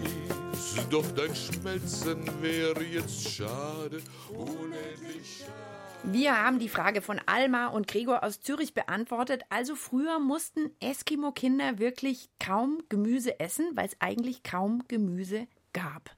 Doch 0.89 1.05
dein 1.11 1.35
Schmelzen 1.35 2.25
wäre 2.41 2.83
jetzt 2.83 3.29
schade, 3.29 4.01
unendlich 4.31 5.41
schade. 5.41 6.11
Wir 6.11 6.43
haben 6.43 6.57
die 6.57 6.69
Frage 6.69 7.03
von 7.03 7.21
Alma 7.27 7.67
und 7.67 7.87
Gregor 7.87 8.23
aus 8.23 8.41
Zürich 8.41 8.73
beantwortet. 8.73 9.43
Also 9.51 9.75
früher 9.75 10.17
mussten 10.17 10.71
Eskimo-Kinder 10.79 11.77
wirklich 11.77 12.31
kaum 12.43 12.81
Gemüse 12.89 13.39
essen, 13.39 13.69
weil 13.75 13.85
es 13.85 13.97
eigentlich 13.99 14.41
kaum 14.41 14.83
Gemüse 14.87 15.45
gab. 15.71 16.09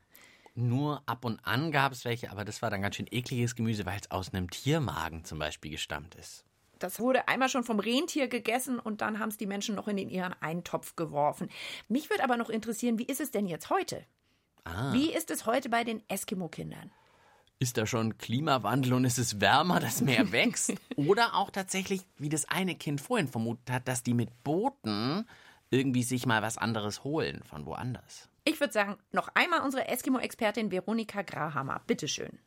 Nur 0.56 1.04
ab 1.06 1.26
und 1.26 1.46
an 1.46 1.72
gab 1.72 1.92
es 1.92 2.06
welche, 2.06 2.32
aber 2.32 2.46
das 2.46 2.62
war 2.62 2.70
dann 2.70 2.82
ganz 2.82 2.96
schön 2.96 3.08
ekliges 3.12 3.56
Gemüse, 3.56 3.86
weil 3.86 4.00
es 4.00 4.10
aus 4.10 4.34
einem 4.34 4.50
Tiermagen 4.50 5.26
zum 5.26 5.38
Beispiel 5.38 5.72
gestammt 5.72 6.16
ist. 6.16 6.46
Das 6.80 7.00
wurde 7.00 7.28
einmal 7.28 7.50
schon 7.50 7.64
vom 7.64 7.80
Rentier 7.80 8.28
gegessen 8.28 8.80
und 8.80 9.02
dann 9.02 9.20
haben 9.20 9.30
es 9.30 9.38
die 9.38 9.48
Menschen 9.48 9.76
noch 9.76 9.88
in 9.88 9.98
den 9.98 10.10
ihren 10.10 10.34
Eintopf 10.42 10.96
geworfen. 10.96 11.50
Mich 11.90 12.10
würde 12.10 12.24
aber 12.24 12.38
noch 12.38 12.50
interessieren, 12.50 13.00
wie 13.00 13.06
ist 13.06 13.20
es 13.20 13.32
denn 13.32 13.48
jetzt 13.48 13.70
heute? 13.70 14.06
Ah. 14.64 14.94
Wie 14.94 15.12
ist 15.12 15.30
es 15.30 15.46
heute 15.46 15.70
bei 15.70 15.84
den 15.84 16.02
Eskimo-Kindern? 16.10 16.92
Ist 17.60 17.78
da 17.78 17.86
schon 17.86 18.18
Klimawandel 18.18 18.94
und 18.94 19.06
ist 19.06 19.18
es 19.18 19.40
wärmer, 19.40 19.80
das 19.80 20.02
Meer 20.02 20.32
wächst? 20.32 20.74
Oder 20.96 21.36
auch 21.36 21.52
tatsächlich, 21.52 22.02
wie 22.18 22.30
das 22.30 22.50
eine 22.50 22.76
Kind 22.76 23.00
vorhin 23.00 23.28
vermutet 23.28 23.72
hat, 23.72 23.88
dass 23.88 24.04
die 24.04 24.14
mit 24.14 24.44
Booten 24.44 25.26
irgendwie 25.70 26.04
sich 26.04 26.26
mal 26.26 26.42
was 26.42 26.58
anderes 26.58 27.04
holen 27.04 27.42
von 27.44 27.66
woanders. 27.66 28.30
Ich 28.46 28.60
würde 28.60 28.74
sagen, 28.74 28.98
noch 29.12 29.30
einmal 29.34 29.62
unsere 29.62 29.88
Eskimo-Expertin 29.88 30.72
Veronika 30.72 31.24
Grahammer. 31.24 31.82
Bitteschön. 31.88 32.40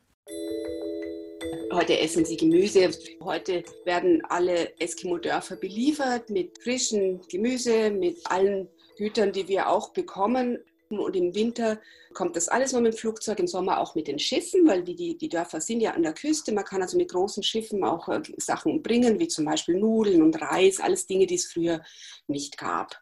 Heute 1.72 1.98
essen 1.98 2.24
sie 2.24 2.36
Gemüse. 2.36 2.90
Heute 3.22 3.62
werden 3.84 4.22
alle 4.28 4.78
Eskimo-Dörfer 4.80 5.56
beliefert 5.56 6.30
mit 6.30 6.62
frischem 6.62 7.20
Gemüse, 7.28 7.90
mit 7.90 8.18
allen 8.30 8.68
Gütern, 8.96 9.32
die 9.32 9.48
wir 9.48 9.68
auch 9.68 9.92
bekommen. 9.92 10.58
Und 10.88 11.14
im 11.16 11.34
Winter 11.34 11.78
kommt 12.14 12.36
das 12.36 12.48
alles 12.48 12.72
nur 12.72 12.80
mit 12.80 12.94
dem 12.94 12.98
Flugzeug, 12.98 13.38
im 13.38 13.46
Sommer 13.46 13.80
auch 13.80 13.94
mit 13.94 14.08
den 14.08 14.18
Schiffen, 14.18 14.66
weil 14.66 14.82
die, 14.82 14.94
die, 14.94 15.18
die 15.18 15.28
Dörfer 15.28 15.60
sind 15.60 15.80
ja 15.80 15.92
an 15.92 16.02
der 16.02 16.14
Küste. 16.14 16.52
Man 16.52 16.64
kann 16.64 16.80
also 16.80 16.96
mit 16.96 17.10
großen 17.10 17.42
Schiffen 17.42 17.84
auch 17.84 18.08
äh, 18.08 18.22
Sachen 18.38 18.82
bringen, 18.82 19.18
wie 19.18 19.28
zum 19.28 19.44
Beispiel 19.44 19.76
Nudeln 19.76 20.22
und 20.22 20.40
Reis, 20.40 20.80
alles 20.80 21.06
Dinge, 21.06 21.26
die 21.26 21.34
es 21.34 21.52
früher 21.52 21.82
nicht 22.26 22.56
gab. 22.56 22.98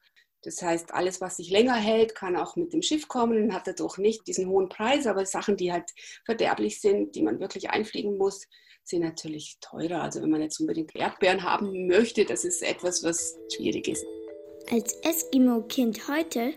Das 0.46 0.62
heißt, 0.62 0.94
alles, 0.94 1.20
was 1.20 1.38
sich 1.38 1.50
länger 1.50 1.74
hält, 1.74 2.14
kann 2.14 2.36
auch 2.36 2.54
mit 2.54 2.72
dem 2.72 2.80
Schiff 2.80 3.08
kommen 3.08 3.42
und 3.42 3.52
hat 3.52 3.66
dadurch 3.66 3.98
nicht 3.98 4.28
diesen 4.28 4.46
hohen 4.48 4.68
Preis. 4.68 5.08
Aber 5.08 5.26
Sachen, 5.26 5.56
die 5.56 5.72
halt 5.72 5.92
verderblich 6.24 6.80
sind, 6.80 7.16
die 7.16 7.22
man 7.22 7.40
wirklich 7.40 7.70
einfliegen 7.70 8.16
muss, 8.16 8.46
sind 8.84 9.02
natürlich 9.02 9.58
teurer. 9.60 10.02
Also 10.02 10.22
wenn 10.22 10.30
man 10.30 10.42
jetzt 10.42 10.60
unbedingt 10.60 10.94
Erdbeeren 10.94 11.42
haben 11.42 11.88
möchte, 11.88 12.24
das 12.24 12.44
ist 12.44 12.62
etwas, 12.62 13.02
was 13.02 13.36
schwierig 13.52 13.88
ist. 13.88 14.06
Als 14.70 14.94
Eskimo-Kind 15.02 16.06
heute 16.06 16.54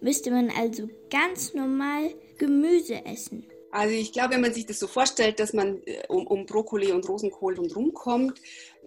müsste 0.00 0.32
man 0.32 0.50
also 0.50 0.88
ganz 1.08 1.54
normal 1.54 2.12
Gemüse 2.36 3.04
essen. 3.04 3.46
Also 3.70 3.94
ich 3.94 4.12
glaube, 4.12 4.34
wenn 4.34 4.40
man 4.40 4.52
sich 4.52 4.66
das 4.66 4.80
so 4.80 4.88
vorstellt, 4.88 5.38
dass 5.38 5.52
man 5.52 5.80
äh, 5.84 6.02
um, 6.08 6.26
um 6.26 6.46
Brokkoli 6.46 6.90
und 6.90 7.08
Rosenkohl 7.08 7.54
rundherum 7.54 7.94
kommt, 7.94 8.40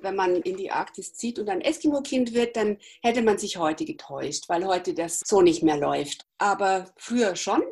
wenn 0.03 0.15
man 0.15 0.35
in 0.35 0.57
die 0.57 0.71
Arktis 0.71 1.13
zieht 1.13 1.39
und 1.39 1.49
ein 1.49 1.61
Eskimo-Kind 1.61 2.33
wird, 2.33 2.55
dann 2.55 2.77
hätte 3.01 3.21
man 3.21 3.37
sich 3.37 3.57
heute 3.57 3.85
getäuscht, 3.85 4.49
weil 4.49 4.65
heute 4.65 4.93
das 4.93 5.21
so 5.25 5.41
nicht 5.41 5.63
mehr 5.63 5.77
läuft. 5.77 6.25
Aber 6.37 6.85
früher 6.97 7.35
schon, 7.35 7.63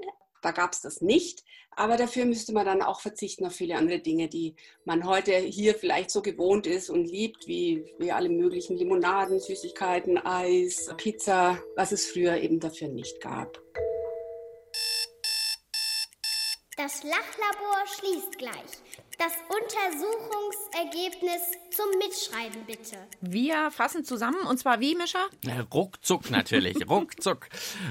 da 0.41 0.51
gab 0.51 0.73
es 0.73 0.81
das 0.81 1.01
nicht. 1.01 1.43
Aber 1.73 1.95
dafür 1.95 2.25
müsste 2.25 2.51
man 2.51 2.65
dann 2.65 2.81
auch 2.81 2.99
verzichten 2.99 3.45
auf 3.45 3.53
viele 3.53 3.75
andere 3.75 3.99
Dinge, 3.99 4.27
die 4.27 4.55
man 4.83 5.05
heute 5.05 5.31
hier 5.37 5.73
vielleicht 5.73 6.11
so 6.11 6.21
gewohnt 6.21 6.67
ist 6.67 6.89
und 6.89 7.05
liebt, 7.05 7.47
wie, 7.47 7.85
wie 7.97 8.11
alle 8.11 8.29
möglichen 8.29 8.75
Limonaden, 8.75 9.39
Süßigkeiten, 9.39 10.17
Eis, 10.17 10.89
Pizza, 10.97 11.59
was 11.77 11.93
es 11.93 12.07
früher 12.07 12.35
eben 12.37 12.59
dafür 12.59 12.89
nicht 12.89 13.21
gab. 13.21 13.57
Das 16.75 17.03
Lachlabor 17.03 17.85
schließt 17.85 18.37
gleich. 18.37 18.81
Das 19.21 19.33
Untersuchungsergebnis 19.49 21.41
zum 21.69 21.85
Mitschreiben 21.99 22.65
bitte. 22.65 22.97
Wir 23.21 23.69
fassen 23.69 24.03
zusammen 24.03 24.47
und 24.49 24.57
zwar 24.57 24.79
wie, 24.79 24.95
Mischa? 24.95 25.19
Ruckzuck 25.71 26.31
natürlich, 26.31 26.89
ruckzuck. 26.89 27.47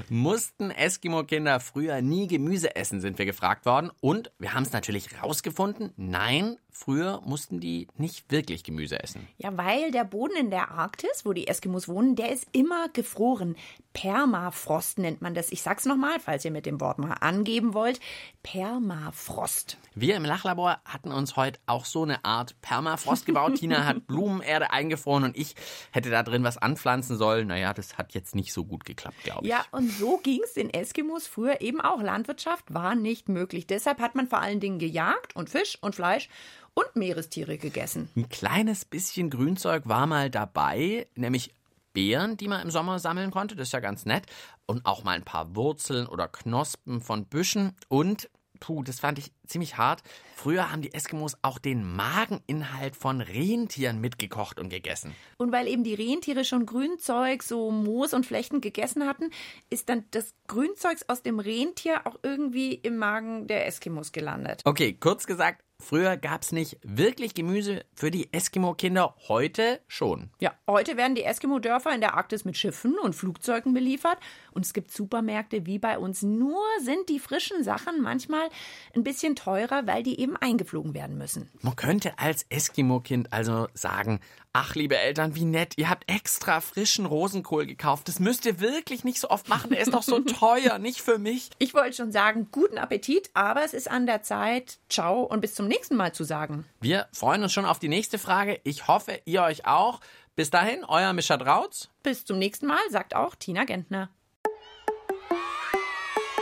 Mussten 0.09 0.71
Eskimo-Kinder 0.71 1.61
früher 1.61 2.01
nie 2.01 2.27
Gemüse 2.27 2.75
essen, 2.75 2.99
sind 2.99 3.17
wir 3.17 3.25
gefragt 3.25 3.65
worden. 3.65 3.91
Und 4.01 4.31
wir 4.39 4.53
haben 4.53 4.63
es 4.63 4.73
natürlich 4.73 5.23
rausgefunden. 5.23 5.93
Nein, 5.95 6.57
früher 6.69 7.21
mussten 7.21 7.61
die 7.61 7.87
nicht 7.95 8.29
wirklich 8.29 8.65
Gemüse 8.65 9.01
essen. 9.01 9.25
Ja, 9.37 9.55
weil 9.57 9.91
der 9.91 10.03
Boden 10.03 10.35
in 10.35 10.49
der 10.49 10.71
Arktis, 10.71 11.23
wo 11.23 11.31
die 11.31 11.47
Eskimos 11.47 11.87
wohnen, 11.87 12.17
der 12.17 12.31
ist 12.31 12.45
immer 12.51 12.89
gefroren. 12.89 13.55
Permafrost 13.93 14.97
nennt 14.97 15.21
man 15.21 15.33
das. 15.33 15.51
Ich 15.51 15.61
sag's 15.61 15.85
nochmal, 15.85 16.19
falls 16.19 16.43
ihr 16.43 16.51
mit 16.51 16.65
dem 16.65 16.81
Wort 16.81 16.97
mal 16.97 17.13
angeben 17.13 17.73
wollt. 17.73 17.99
Permafrost. 18.43 19.77
Wir 19.95 20.15
im 20.15 20.25
Lachlabor 20.25 20.79
hatten 20.85 21.11
uns 21.11 21.20
heute 21.35 21.59
auch 21.65 21.85
so 21.85 22.03
eine 22.03 22.23
Art 22.25 22.59
Permafrost 22.61 23.25
gebaut. 23.25 23.55
Tina 23.55 23.85
hat 23.85 24.05
Blumenerde 24.07 24.71
eingefroren 24.71 25.23
und 25.23 25.37
ich 25.37 25.55
hätte 25.91 26.09
da 26.09 26.23
drin 26.23 26.43
was 26.43 26.57
anpflanzen 26.57 27.17
sollen. 27.17 27.47
Naja, 27.47 27.73
das 27.73 27.97
hat 27.97 28.13
jetzt 28.13 28.35
nicht 28.35 28.53
so 28.53 28.65
gut 28.65 28.85
geklappt, 28.85 29.23
glaube 29.23 29.45
ich. 29.45 29.49
Ja, 29.49 29.65
und 29.71 29.91
so 29.91 30.17
ging's 30.17 30.53
den 30.53 30.69
Eskimos 30.69 31.27
früher 31.27 31.61
eben 31.61 31.81
auch. 31.81 32.01
Landwirtschaft 32.01 32.73
war 32.73 32.95
nicht 32.95 33.29
möglich. 33.29 33.67
Deshalb 33.67 33.99
hat 33.99 34.15
man 34.15 34.27
vor 34.27 34.39
allen 34.39 34.59
Dingen 34.59 34.79
gejagt 34.79 35.35
und 35.35 35.49
Fisch 35.49 35.77
und 35.81 35.95
Fleisch 35.95 36.29
und 36.73 36.95
Meerestiere 36.95 37.57
gegessen. 37.57 38.09
Ein 38.15 38.29
kleines 38.29 38.85
bisschen 38.85 39.29
Grünzeug 39.29 39.83
war 39.85 40.07
mal 40.07 40.29
dabei, 40.29 41.07
nämlich 41.15 41.53
Beeren, 41.93 42.37
die 42.37 42.47
man 42.47 42.61
im 42.61 42.71
Sommer 42.71 42.99
sammeln 42.99 43.31
konnte. 43.31 43.55
Das 43.55 43.67
ist 43.67 43.73
ja 43.73 43.79
ganz 43.79 44.05
nett. 44.05 44.25
Und 44.65 44.85
auch 44.85 45.03
mal 45.03 45.11
ein 45.11 45.25
paar 45.25 45.55
Wurzeln 45.55 46.07
oder 46.07 46.27
Knospen 46.27 47.01
von 47.01 47.25
Büschen. 47.25 47.75
Und, 47.89 48.29
puh, 48.61 48.83
das 48.83 49.01
fand 49.01 49.19
ich 49.19 49.33
ziemlich 49.45 49.75
hart. 49.75 50.01
Früher 50.35 50.71
haben 50.71 50.81
die 50.81 50.93
Eskimos 50.93 51.35
auch 51.41 51.59
den 51.59 51.83
Mageninhalt 51.83 52.95
von 52.95 53.19
Rentieren 53.19 53.99
mitgekocht 53.99 54.57
und 54.59 54.69
gegessen. 54.69 55.13
Und 55.37 55.51
weil 55.51 55.67
eben 55.67 55.83
die 55.83 55.93
Rentiere 55.93 56.45
schon 56.45 56.65
Grünzeug, 56.65 57.43
so 57.43 57.71
Moos 57.71 58.13
und 58.13 58.25
Flechten 58.25 58.61
gegessen 58.61 59.05
hatten, 59.05 59.29
ist 59.69 59.89
dann 59.89 60.05
das 60.11 60.33
Grünzeugs 60.47 61.03
aus 61.09 61.21
dem 61.21 61.39
Rentier 61.39 62.07
auch 62.07 62.17
irgendwie 62.23 62.73
im 62.73 62.97
Magen 62.97 63.47
der 63.47 63.67
Eskimos 63.67 64.13
gelandet. 64.13 64.61
Okay, 64.63 64.93
kurz 64.93 65.27
gesagt, 65.27 65.63
früher 65.81 66.17
gab's 66.17 66.51
nicht 66.51 66.77
wirklich 66.83 67.33
Gemüse 67.33 67.83
für 67.93 68.11
die 68.11 68.31
Eskimo-Kinder, 68.31 69.15
heute 69.27 69.81
schon. 69.87 70.29
Ja, 70.39 70.53
heute 70.67 70.97
werden 70.97 71.15
die 71.15 71.23
Eskimo-Dörfer 71.23 71.93
in 71.93 72.01
der 72.01 72.13
Arktis 72.15 72.45
mit 72.45 72.57
Schiffen 72.57 72.97
und 72.97 73.13
Flugzeugen 73.15 73.73
beliefert 73.73 74.17
und 74.51 74.65
es 74.65 74.73
gibt 74.73 74.91
Supermärkte 74.91 75.65
wie 75.65 75.79
bei 75.79 75.97
uns. 75.97 76.21
Nur 76.21 76.63
sind 76.81 77.09
die 77.09 77.19
frischen 77.19 77.63
Sachen 77.63 78.01
manchmal 78.01 78.49
ein 78.95 79.03
bisschen 79.03 79.35
teurer, 79.35 79.87
weil 79.87 80.03
die 80.03 80.19
eben 80.19 80.37
eingeflogen 80.37 80.93
werden 80.93 81.17
müssen. 81.17 81.49
Man 81.61 81.75
könnte 81.75 82.17
als 82.17 82.45
Eskimo-Kind 82.49 83.33
also 83.33 83.67
sagen, 83.73 84.19
ach 84.53 84.75
liebe 84.75 84.97
Eltern, 84.97 85.35
wie 85.35 85.45
nett, 85.45 85.73
ihr 85.77 85.89
habt 85.89 86.09
extra 86.11 86.61
frischen 86.61 87.05
Rosenkohl 87.05 87.65
gekauft. 87.65 88.07
Das 88.07 88.19
müsst 88.19 88.45
ihr 88.45 88.59
wirklich 88.59 89.03
nicht 89.03 89.19
so 89.19 89.29
oft 89.29 89.49
machen, 89.49 89.71
der 89.71 89.79
ist 89.79 89.93
doch 89.93 90.03
so 90.03 90.19
teuer, 90.19 90.77
nicht 90.77 91.01
für 91.01 91.17
mich. 91.17 91.49
Ich 91.59 91.73
wollte 91.73 91.95
schon 91.95 92.11
sagen, 92.11 92.49
guten 92.51 92.77
Appetit, 92.77 93.29
aber 93.33 93.63
es 93.63 93.73
ist 93.73 93.89
an 93.89 94.05
der 94.05 94.23
Zeit, 94.23 94.79
ciao 94.89 95.23
und 95.23 95.41
bis 95.41 95.55
zum 95.55 95.67
nächsten 95.67 95.70
Mal 95.70 95.70
zu 96.13 96.23
sagen. 96.23 96.65
Wir 96.79 97.07
freuen 97.13 97.43
uns 97.43 97.53
schon 97.53 97.65
auf 97.65 97.79
die 97.79 97.87
nächste 97.87 98.17
Frage. 98.17 98.59
Ich 98.63 98.87
hoffe, 98.87 99.19
ihr 99.25 99.43
euch 99.43 99.65
auch. 99.65 99.99
Bis 100.35 100.49
dahin, 100.49 100.83
euer 100.85 101.13
Mischa 101.13 101.37
Drautz. 101.37 101.89
Bis 102.03 102.25
zum 102.25 102.39
nächsten 102.39 102.67
Mal, 102.67 102.79
sagt 102.89 103.15
auch 103.15 103.35
Tina 103.35 103.65
Gentner. 103.65 104.09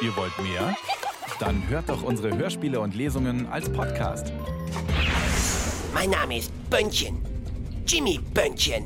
Ihr 0.01 0.15
wollt 0.15 0.37
mehr? 0.39 0.75
Dann 1.39 1.67
hört 1.67 1.89
doch 1.89 2.03
unsere 2.03 2.37
Hörspiele 2.37 2.79
und 2.79 2.95
Lesungen 2.95 3.47
als 3.47 3.71
Podcast. 3.71 4.31
Mein 5.93 6.09
Name 6.09 6.37
ist 6.37 6.51
Bönnchen. 6.69 7.21
Jimmy 7.85 8.19
Bönnchen. 8.33 8.85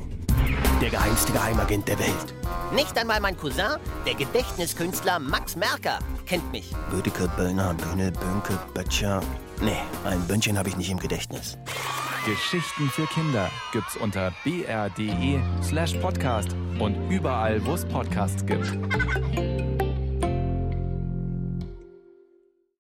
Der 0.80 0.90
geheimste 0.90 1.32
Geheimagent 1.32 1.86
der 1.86 1.98
Welt. 1.98 2.34
Nicht 2.74 2.96
einmal 2.98 3.20
mein 3.20 3.36
Cousin, 3.36 3.78
der 4.06 4.14
Gedächtniskünstler 4.14 5.18
Max 5.18 5.54
Merker, 5.54 6.00
kennt 6.26 6.50
mich. 6.50 6.72
Bödeke, 6.90 7.28
Böllner, 7.36 7.74
Böhne, 7.74 8.10
Bönke, 8.10 8.58
Böttcher. 8.74 9.22
Nee, 9.64 9.78
ein 10.04 10.20
Bönnchen 10.28 10.58
habe 10.58 10.68
ich 10.68 10.76
nicht 10.76 10.90
im 10.90 10.98
Gedächtnis. 10.98 11.56
Geschichten 12.26 12.86
für 12.90 13.06
Kinder 13.06 13.50
gibt's 13.72 13.96
unter 13.96 14.30
brde 14.44 15.42
slash 15.62 15.94
podcast 15.94 16.54
und 16.78 17.10
überall, 17.10 17.64
wo 17.64 17.72
es 17.72 17.86
Podcasts 17.86 18.44
gibt. 18.44 18.76